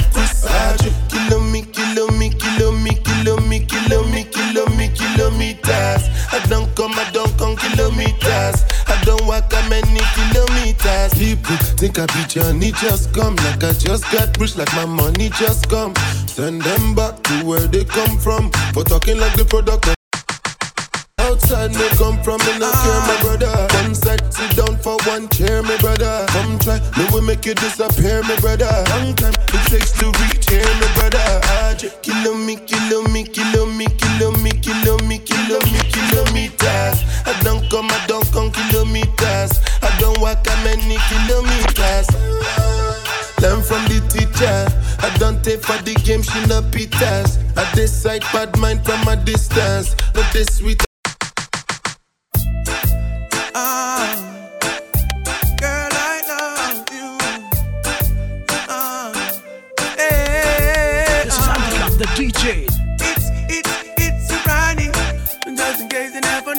Archie. 0.49 0.93
Kilo 1.09 1.39
me, 1.39 1.63
kilo 1.63 2.07
me, 2.07 2.29
kilo 2.29 2.71
me, 2.71 2.91
kilo 2.95 3.37
me, 3.37 3.59
kilo 3.59 3.59
me, 3.59 3.59
kilo 3.59 4.03
me, 4.07 4.23
kilometers. 5.19 6.03
I 6.31 6.39
don't 6.47 6.73
come, 6.75 6.93
I 6.93 7.09
don't 7.11 7.35
come 7.37 7.55
kilometers. 7.55 8.63
I 8.87 9.01
don't 9.03 9.25
walk 9.27 9.49
that 9.49 9.67
many 9.69 10.01
kilometers. 10.15 11.13
People 11.13 11.57
think 11.75 11.99
I 11.99 12.05
be 12.07 12.23
Johnny, 12.27 12.71
just 12.71 13.13
come 13.13 13.35
like 13.35 13.63
I 13.63 13.73
just 13.73 14.09
got 14.11 14.37
rich, 14.39 14.55
like 14.55 14.73
my 14.75 14.85
money 14.85 15.29
just 15.29 15.69
come. 15.69 15.93
Send 16.27 16.61
them 16.61 16.95
back 16.95 17.21
to 17.23 17.45
where 17.45 17.67
they 17.67 17.83
come 17.83 18.17
from 18.17 18.51
for 18.73 18.83
talking 18.83 19.19
like 19.19 19.35
the 19.35 19.45
product. 19.45 19.98
Outside 21.29 21.71
me 21.75 21.87
come 21.97 22.17
from, 22.23 22.39
me 22.41 22.57
no 22.57 22.71
care, 22.71 23.01
my 23.05 23.17
brother. 23.21 23.53
One 23.83 23.93
side, 23.93 24.33
sit 24.33 24.55
down 24.57 24.77
for 24.77 24.97
one 25.05 25.29
chair, 25.29 25.61
my 25.61 25.77
brother. 25.77 26.25
Come 26.29 26.57
try, 26.57 26.79
me 26.97 27.05
will 27.11 27.21
make 27.21 27.45
you 27.45 27.53
disappear, 27.53 28.23
my 28.23 28.35
brother. 28.41 28.65
Long 28.89 29.13
time 29.15 29.33
it 29.37 29.63
takes 29.69 29.91
to 29.99 30.07
reach 30.07 30.49
here, 30.49 30.65
my 30.81 30.89
brother. 30.97 31.21
Ah, 31.61 31.75
j- 31.77 31.91
Kilo 32.01 32.33
me, 32.33 32.55
kilo 32.55 33.03
me, 33.13 33.23
kilo 33.25 33.65
me, 33.67 33.85
kilo 34.01 34.31
me, 34.41 34.51
kilo 34.57 34.97
me, 35.05 35.19
kilo 35.19 35.59
me, 35.69 35.79
kilometers. 35.93 36.97
I 37.29 37.37
don't 37.43 37.61
come, 37.69 37.85
I 37.91 38.05
don't 38.07 38.25
come 38.33 38.49
kilometers. 38.51 39.51
I 39.85 39.95
don't 39.99 40.19
walk 40.19 40.43
that 40.43 40.59
many 40.65 40.97
kilometers. 41.13 42.09
Learn 43.41 43.61
from 43.61 43.85
the 43.85 44.01
teacher. 44.09 44.65
I 45.05 45.15
don't 45.19 45.43
take 45.43 45.61
for 45.61 45.77
the 45.83 45.93
game, 46.03 46.23
she 46.23 46.39
no 46.47 46.61
pitas. 46.73 47.37
I 47.55 47.71
decide 47.75 48.21
bad 48.33 48.57
mind 48.57 48.83
from 48.83 49.07
a 49.07 49.15
distance. 49.15 49.95
Not 50.15 50.33
this 50.33 50.57
sweet. 50.57 50.88
Uh, 53.55 54.15
uh, 58.69 59.13
eh, 59.97 61.25
uh. 61.27 61.89
the 61.97 62.05
DJ. 62.15 62.67
It's 62.99 63.29
it's 63.49 63.73
it's 63.97 64.45
Ronnie. 64.45 64.91
Just 65.55 65.81
in 65.81 65.89
case 65.89 66.13
you 66.13 66.21
never 66.21 66.53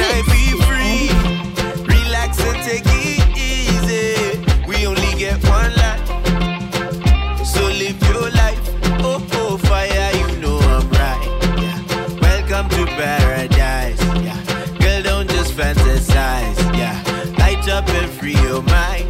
I 0.00 0.22
be 0.32 0.44
free? 0.66 1.10
Relax 1.86 2.40
and 2.40 2.62
take 2.62 2.82
it 2.86 3.36
easy. 3.36 4.66
We 4.68 4.86
only 4.86 5.12
get 5.18 5.42
one 5.48 5.72
life. 5.76 6.06
So 7.46 7.62
live 7.66 8.00
your 8.08 8.30
life. 8.30 8.60
Oh, 9.00 9.24
oh, 9.34 9.56
fire, 9.58 10.10
you 10.18 10.40
know 10.40 10.58
I'm 10.58 10.88
right. 10.90 12.20
Welcome 12.20 12.68
to 12.70 12.86
paradise. 12.86 14.00
Girl, 14.78 15.02
don't 15.02 15.28
just 15.30 15.54
fantasize. 15.54 16.58
Light 17.38 17.68
up 17.68 17.88
and 17.88 18.10
free 18.10 18.34
your 18.42 18.62
mind. 18.62 19.06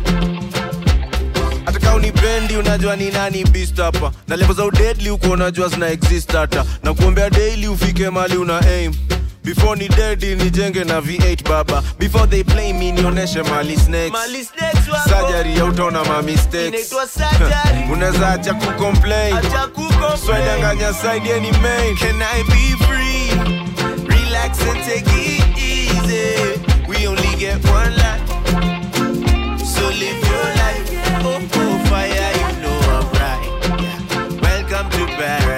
unajua 2.58 2.96
ni 2.96 3.10
nani 3.10 3.44
beast 3.44 3.76
hapa 3.76 4.12
na 4.28 4.36
level 4.36 4.56
za 4.56 4.64
udedli 4.64 5.10
unajua 5.10 5.68
zina 5.68 5.88
exist 5.88 6.32
hata 6.32 6.64
na 6.82 6.94
kuombea 6.94 7.30
daily 7.30 7.68
ufike 7.68 8.10
mali 8.10 8.36
una 8.36 8.60
aim 8.60 8.94
before 9.48 9.76
ni 9.76 9.88
dedi 9.88 10.34
nijenge 10.34 10.84
na 10.84 11.00
v8 11.00 11.48
baba. 11.48 11.82
Before 11.98 12.26
they 12.26 12.44
play 12.44 12.72
me 12.72 12.92
nionyeshe 12.92 13.42
mali 13.42 13.76
snakes. 13.76 14.12
Mali 14.12 14.44
snakes 14.44 14.88
wako. 14.88 15.32
ya 15.56 15.64
utaona 15.64 16.04
ma 16.04 16.22
mistakes. 16.22 16.92
Unaweza 17.92 18.28
acha 18.28 18.54
kucomplain. 18.54 19.36
Acha 19.36 19.66
kucomplain. 19.66 20.18
swedanganya 20.26 20.92
main. 21.62 21.96
Can 21.96 22.22
i 22.22 22.42
be 22.42 22.76
free? 22.84 23.30
Relax 24.06 24.60
and 24.68 24.84
take 24.84 25.06
it 25.16 25.58
easy. 25.58 26.60
We 26.88 27.06
only 27.06 27.36
get 27.38 27.64
one 27.70 27.96
life. 27.96 28.28
So 29.64 29.88
live 29.88 30.20
your 30.30 30.48
life. 30.60 30.88
Oh, 31.24 31.40
oh 31.54 31.78
fire 31.88 32.32
you 32.40 32.50
know 32.60 32.78
i'm 32.96 33.06
right. 33.16 33.44
Yeah. 33.80 34.40
welcome 34.42 34.90
to 34.90 35.06
paradise 35.16 35.57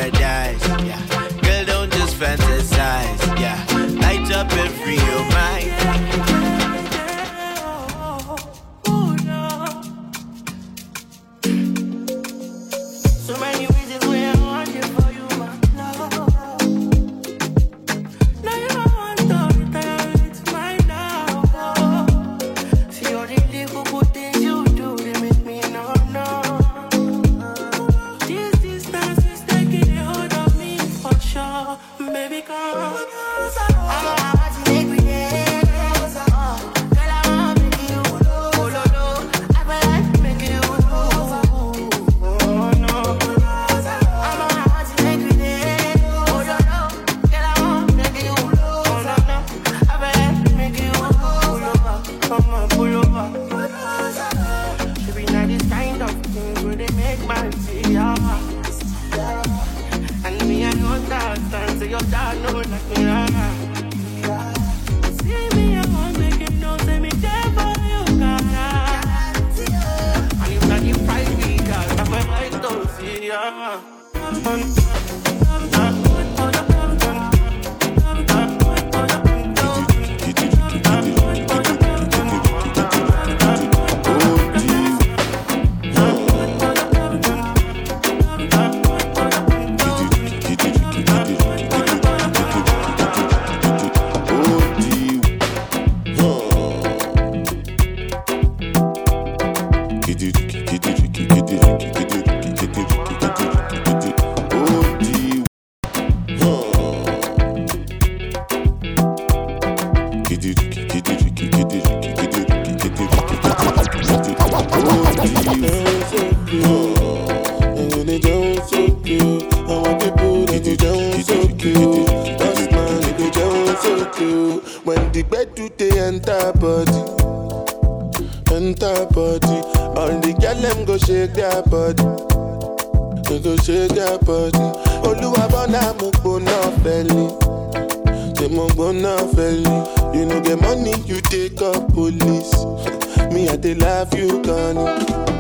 me, 143.41 143.49
I 143.49 143.57
they 143.57 143.74
love 143.74 144.14
you, 144.14 144.43
Connie. 144.43 145.39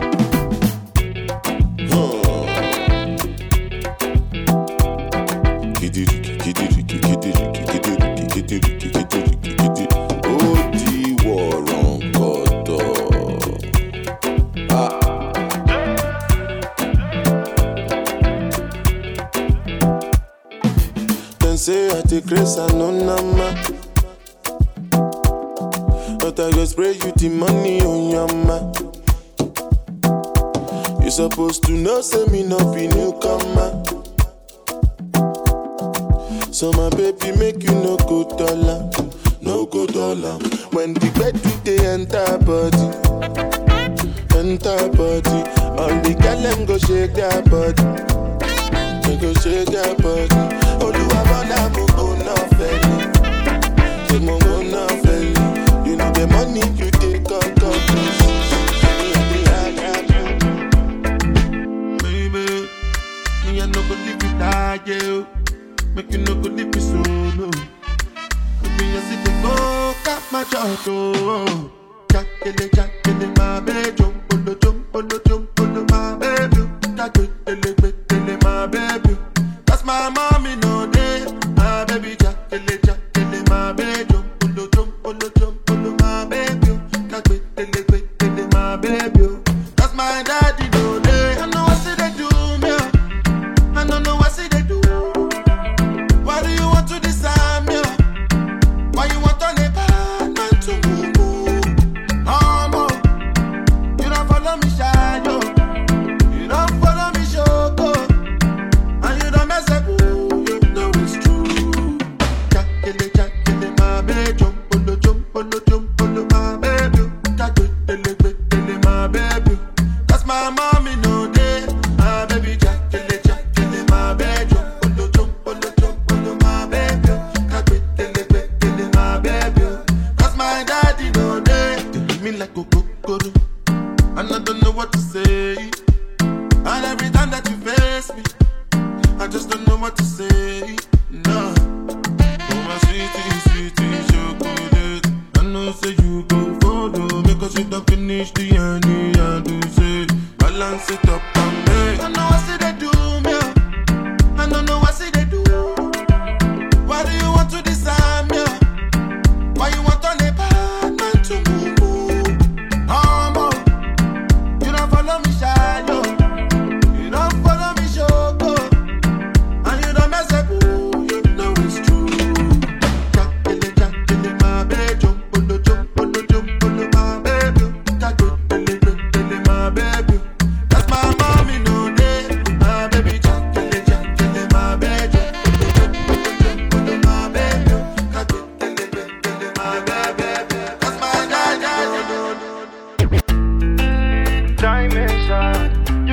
know 32.00 32.02
say 32.02 32.24
me 32.32 32.42
no 32.42 32.56
be 32.72 32.99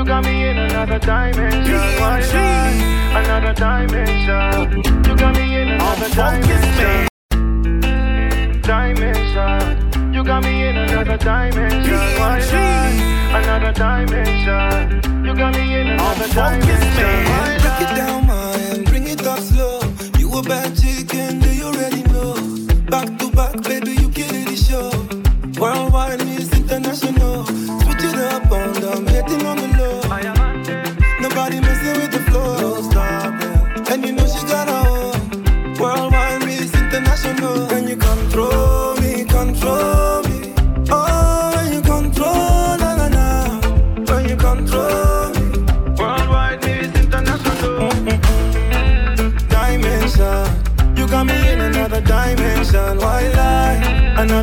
got 0.08 0.24
me 0.24 0.48
in 0.48 0.58
another 0.58 1.00
dimension. 1.00 1.76
Another 3.12 3.54
dimension. 3.54 4.82
You 5.04 5.16
got 5.18 5.36
me 5.36 5.62
in 5.62 5.68
another 5.68 6.10
dimension. 6.10 7.08
Dimension. 8.62 10.14
You 10.14 10.24
got 10.24 10.44
me 10.44 10.66
in 10.66 10.78
another 10.78 11.18
dimension. 11.18 12.00
Why? 12.20 12.40
Another 13.36 13.74
dimension. 13.74 15.26
You 15.26 15.36
got 15.36 15.54
me 15.54 15.76
in 15.76 15.88
another 15.88 16.28
dimension. 16.30 17.26
Break 17.28 17.82
it 17.82 17.96
down, 17.98 18.28
my 18.28 18.58
man. 18.58 18.84
Bring 18.86 19.08
it 19.08 19.28
up 19.28 19.40
slow. 19.40 19.82
You 20.18 20.32
a 20.38 20.42
bad 20.42 20.74
chicken, 20.78 21.40
do 21.40 21.54
you 21.54 21.66
already 21.66 22.04
know? 22.04 22.34
Back 22.90 23.18
to 23.20 23.30
back, 23.32 23.62
baby, 23.64 23.92
you 23.92 24.10
killing 24.10 24.46
the 24.46 24.56
show. 24.56 24.90
Worldwide 25.60 26.22
is 26.22 26.54
international. 26.54 27.57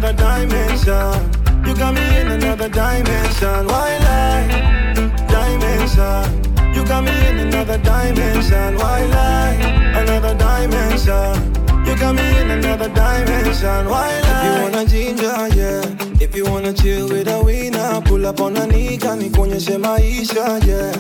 another 0.05 0.47
dimension. 0.47 1.65
You 1.67 1.75
got 1.75 1.95
me 1.95 2.21
in 2.21 2.29
another 2.33 2.69
dimension. 2.69 3.67
Why 3.67 3.99
lie? 3.99 4.95
Dimension. 5.29 6.75
You 6.75 6.85
got 6.85 7.05
me 7.05 7.29
in 7.29 7.39
another 7.39 7.79
dimension. 7.79 8.77
Why 8.77 9.05
lie? 9.07 9.55
Another 9.97 10.35
dimension. 10.35 11.55
You 11.87 11.97
got 11.97 12.15
me 12.15 12.41
in 12.41 12.51
another 12.51 12.89
dimension. 12.89 13.89
Why 13.89 14.21
lie? 14.21 14.45
If 14.45 14.45
you 14.45 14.63
wanna 14.63 14.87
ginger, 14.87 15.49
yeah. 15.57 16.21
If 16.21 16.37
you 16.37 16.45
wanna 16.45 16.73
chill 16.75 17.09
with 17.09 17.29
a 17.29 17.43
winner, 17.43 18.01
pull 18.03 18.27
up 18.27 18.41
on 18.41 18.57
a 18.57 18.67
nika, 18.67 19.17
nikuonyeshe 19.17 19.79
maisha, 19.79 20.61
yeah. 20.67 20.93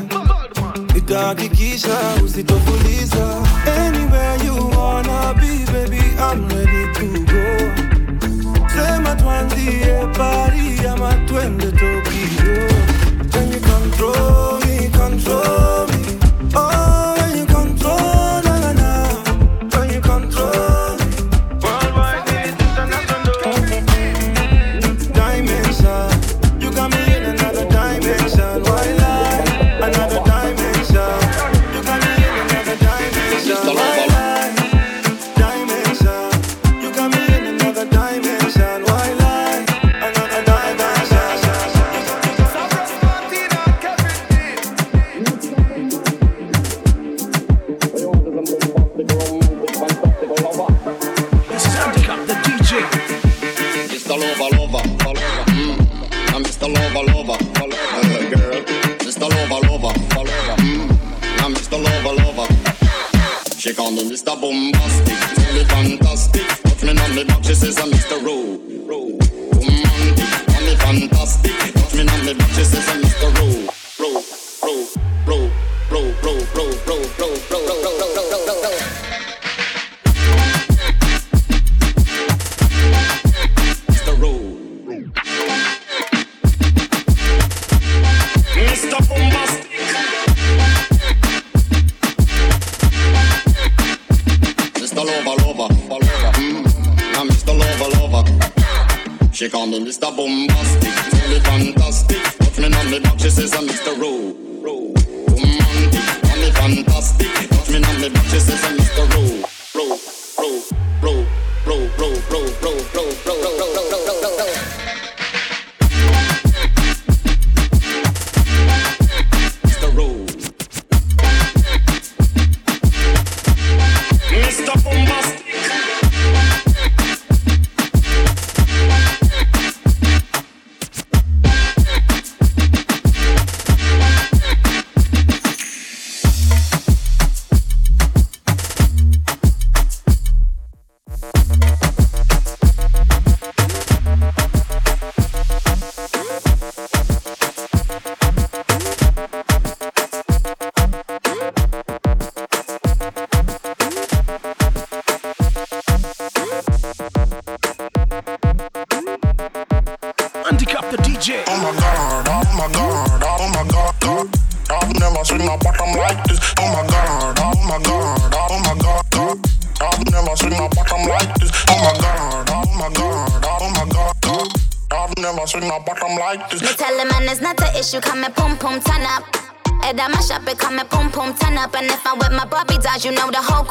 Nitahakikisha 0.94 1.96
usitofuliza. 2.24 3.42
Anywhere 3.66 4.36
you 4.44 4.54
wanna 4.78 5.34
be, 5.34 5.64
baby, 5.72 6.00
I'm 6.18 6.48
ready 6.48 6.92
to 6.94 7.24
go. 7.26 7.83
Sema 8.74 9.14
tuanzie 9.16 10.08
Paris 10.18 10.80
ama 10.86 11.14
twende 11.26 11.66
Tokyo. 11.70 12.54
You 13.54 13.60
control 13.60 14.58
me, 14.66 14.88
control 14.90 15.86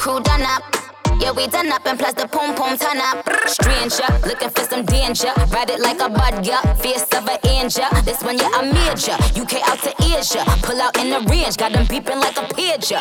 crew 0.04 0.20
done 0.20 0.42
up. 0.42 0.64
Yeah, 1.22 1.32
we 1.32 1.48
done 1.48 1.72
up 1.72 1.86
and 1.86 1.98
plus 1.98 2.14
the 2.14 2.28
pom 2.28 2.54
pom 2.56 2.78
turn 2.78 3.00
up. 3.00 3.24
Stranger, 3.48 4.10
looking 4.28 4.50
for 4.50 4.66
some 4.66 4.84
danger. 4.84 5.32
Ride 5.48 5.70
it 5.70 5.80
like 5.80 6.02
a 6.02 6.10
bud, 6.10 6.46
yeah. 6.46 6.62
Fierce 6.74 7.08
of 7.16 7.26
an 7.26 7.40
angel. 7.48 7.88
This 8.04 8.22
one, 8.22 8.38
yeah, 8.38 8.52
I'm 8.52 8.68
major. 8.68 9.16
UK 9.40 9.64
out 9.64 9.80
to 9.88 9.92
Asia. 10.04 10.44
Pull 10.68 10.82
out 10.82 10.98
in 11.00 11.10
the 11.10 11.22
range, 11.32 11.56
got 11.56 11.72
them 11.72 11.86
beeping 11.86 12.20
like 12.20 12.36
a 12.36 12.46
pager. 12.52 13.00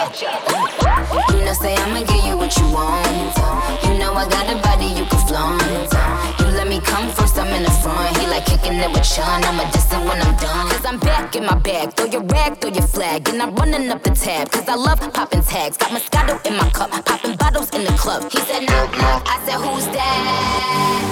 You 1.35 1.45
know, 1.45 1.55
say 1.55 1.75
I'ma 1.75 2.07
give 2.07 2.25
you 2.25 2.37
what 2.37 2.57
you 2.57 2.67
want. 2.71 3.35
You 3.83 3.99
know 3.99 4.15
I 4.15 4.29
got 4.29 4.47
a 4.47 4.57
body 4.63 4.87
you 4.87 5.05
can 5.05 5.27
flaunt. 5.27 6.42
Come 6.85 7.09
first, 7.11 7.39
I'm 7.39 7.49
in 7.55 7.63
the 7.63 7.71
front. 7.83 8.17
He 8.19 8.27
like 8.27 8.45
kicking 8.47 8.75
it 8.75 8.91
with 8.91 9.07
Sean. 9.07 9.43
I'm 9.45 9.61
a 9.61 9.71
distant 9.73 10.05
when 10.05 10.21
I'm 10.21 10.37
done. 10.37 10.69
Cause 10.71 10.85
I'm 10.85 10.99
back 10.99 11.35
in 11.37 11.45
my 11.45 11.55
bag. 11.55 11.93
Throw 11.95 12.07
your 12.07 12.23
rag, 12.23 12.61
throw 12.61 12.71
your 12.71 12.87
flag. 12.87 13.29
And 13.29 13.43
I'm 13.43 13.55
running 13.55 13.91
up 13.91 14.03
the 14.03 14.11
tab. 14.11 14.51
Cause 14.51 14.69
I 14.69 14.75
love 14.75 15.01
popping 15.13 15.43
tags. 15.43 15.77
Got 15.77 15.91
Moscato 15.91 16.45
in 16.47 16.57
my 16.57 16.69
cup. 16.71 16.91
Popping 17.05 17.37
bottles 17.37 17.71
in 17.71 17.85
the 17.85 17.93
club. 17.93 18.31
He 18.31 18.39
said, 18.41 18.61
knock, 18.67 18.91
knock. 18.99 19.23
I 19.27 19.37
said, 19.47 19.59
who's 19.61 19.87
that? 19.97 21.03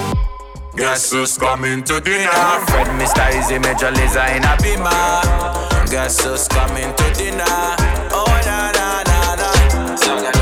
Guess 0.75 1.11
who's 1.11 1.37
coming 1.37 1.83
to 1.83 1.99
dinner? 1.99 2.31
Fred 2.67 2.87
Mr. 2.99 3.27
Easy 3.37 3.59
Major 3.59 3.91
Lazer 3.91 4.27
in 4.35 4.43
a 4.43 4.55
beamer. 4.63 5.85
Guess 5.91 6.23
who's 6.23 6.47
coming 6.47 6.95
to 6.95 7.13
dinner? 7.13 7.43
Oh 8.13 8.41
na 8.45 8.71
na 8.71 9.03
na 9.03 9.35
na. 9.35 10.40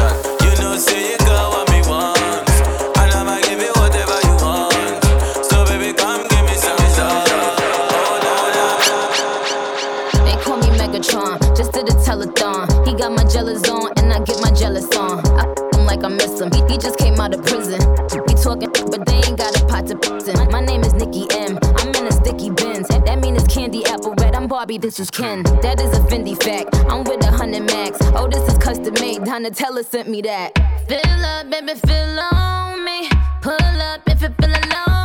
He, 16.40 16.62
he 16.72 16.78
just 16.78 16.98
came 16.98 17.20
out 17.20 17.34
of 17.34 17.46
prison. 17.46 17.82
He 18.28 18.34
talking, 18.36 18.72
but 18.72 19.06
they 19.06 19.16
ain't 19.28 19.38
got 19.38 19.62
a 19.62 19.66
pot 19.66 19.88
to 19.88 19.98
piss 19.98 20.30
in. 20.30 20.52
My 20.52 20.62
name 20.62 20.82
is 20.82 20.94
Nicki 20.94 21.28
M. 21.32 21.60
I'm 21.62 21.90
in 21.96 22.08
a 22.08 22.12
sticky 22.12 22.52
bins. 22.52 22.88
That 22.88 23.20
mean 23.20 23.36
it's 23.36 23.54
candy 23.54 23.86
apple 23.86 24.14
red. 24.18 24.36
I'm 24.36 24.48
Barbie, 24.48 24.78
this 24.78 25.00
is 25.02 25.12
Ken. 25.12 25.44
That 25.62 25.82
is 25.82 25.92
a 25.98 26.02
Fendi 26.04 26.42
fact. 26.42 26.74
I'm 26.90 27.04
with 27.04 27.26
a 27.26 27.32
hundred 27.32 27.64
max. 27.64 27.98
Oh, 28.16 28.30
this 28.30 28.48
is 28.48 28.58
custom 28.58 28.94
made. 29.02 29.20
Donatella 29.20 29.86
sent 29.86 30.08
me 30.08 30.22
that. 30.22 30.58
Fill 30.88 31.26
up, 31.26 31.50
baby, 31.50 31.78
fill 31.86 32.20
on 32.20 32.86
me. 32.86 33.10
Pull 33.42 33.82
up 33.82 34.02
if 34.08 34.22
you're 34.22 34.34
feeling 34.40 34.62
lonely. 34.70 34.99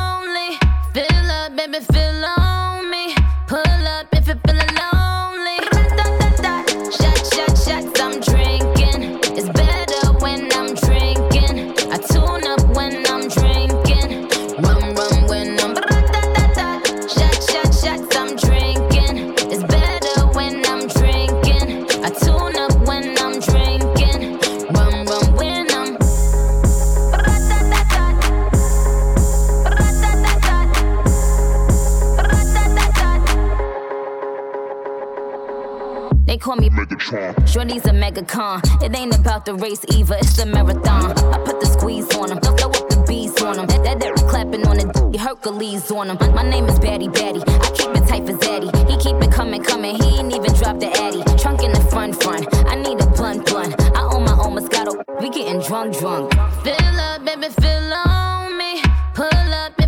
Shorty's. 38.34 38.82
It 38.82 38.96
ain't 38.96 39.16
about 39.18 39.44
the 39.44 39.54
race 39.54 39.84
either, 39.92 40.16
it's 40.16 40.36
the 40.36 40.46
marathon. 40.46 41.12
I 41.32 41.38
put 41.44 41.60
the 41.60 41.66
squeeze 41.66 42.14
on 42.16 42.30
him, 42.30 42.40
throw 42.40 42.68
up 42.68 42.88
the 42.88 43.04
bees 43.06 43.40
on 43.42 43.58
him. 43.58 43.66
That 43.66 44.00
that 44.00 44.14
clapping 44.28 44.66
on 44.66 44.76
the 44.78 45.18
Hercules 45.18 45.90
on 45.90 46.10
him. 46.10 46.34
My 46.34 46.42
name 46.42 46.66
is 46.66 46.78
Batty 46.78 47.08
Batty. 47.08 47.42
I 47.46 47.70
keep 47.70 47.90
it 47.90 48.08
tight 48.08 48.26
for 48.26 48.36
Zaddy. 48.42 48.70
He 48.90 48.96
keep 48.98 49.16
it 49.22 49.32
coming, 49.32 49.62
coming. 49.62 49.94
He 49.96 50.18
ain't 50.18 50.34
even 50.34 50.52
dropped 50.54 50.80
the 50.80 50.90
Addy. 51.04 51.22
Trunk 51.38 51.62
in 51.62 51.72
the 51.72 51.80
front, 51.90 52.20
front. 52.22 52.46
I 52.66 52.74
need 52.74 53.00
a 53.00 53.06
blunt, 53.06 53.46
blunt. 53.46 53.80
I 53.96 54.02
own 54.12 54.24
my 54.24 54.36
own 54.42 54.56
Moscato. 54.56 54.92
We 55.20 55.30
getting 55.30 55.60
drunk, 55.60 55.96
drunk. 55.98 56.32
Fill 56.64 57.00
up, 57.08 57.24
baby, 57.24 57.48
fill 57.60 57.92
on 57.92 58.58
me. 58.58 58.82
Pull 59.14 59.54
up 59.62 59.83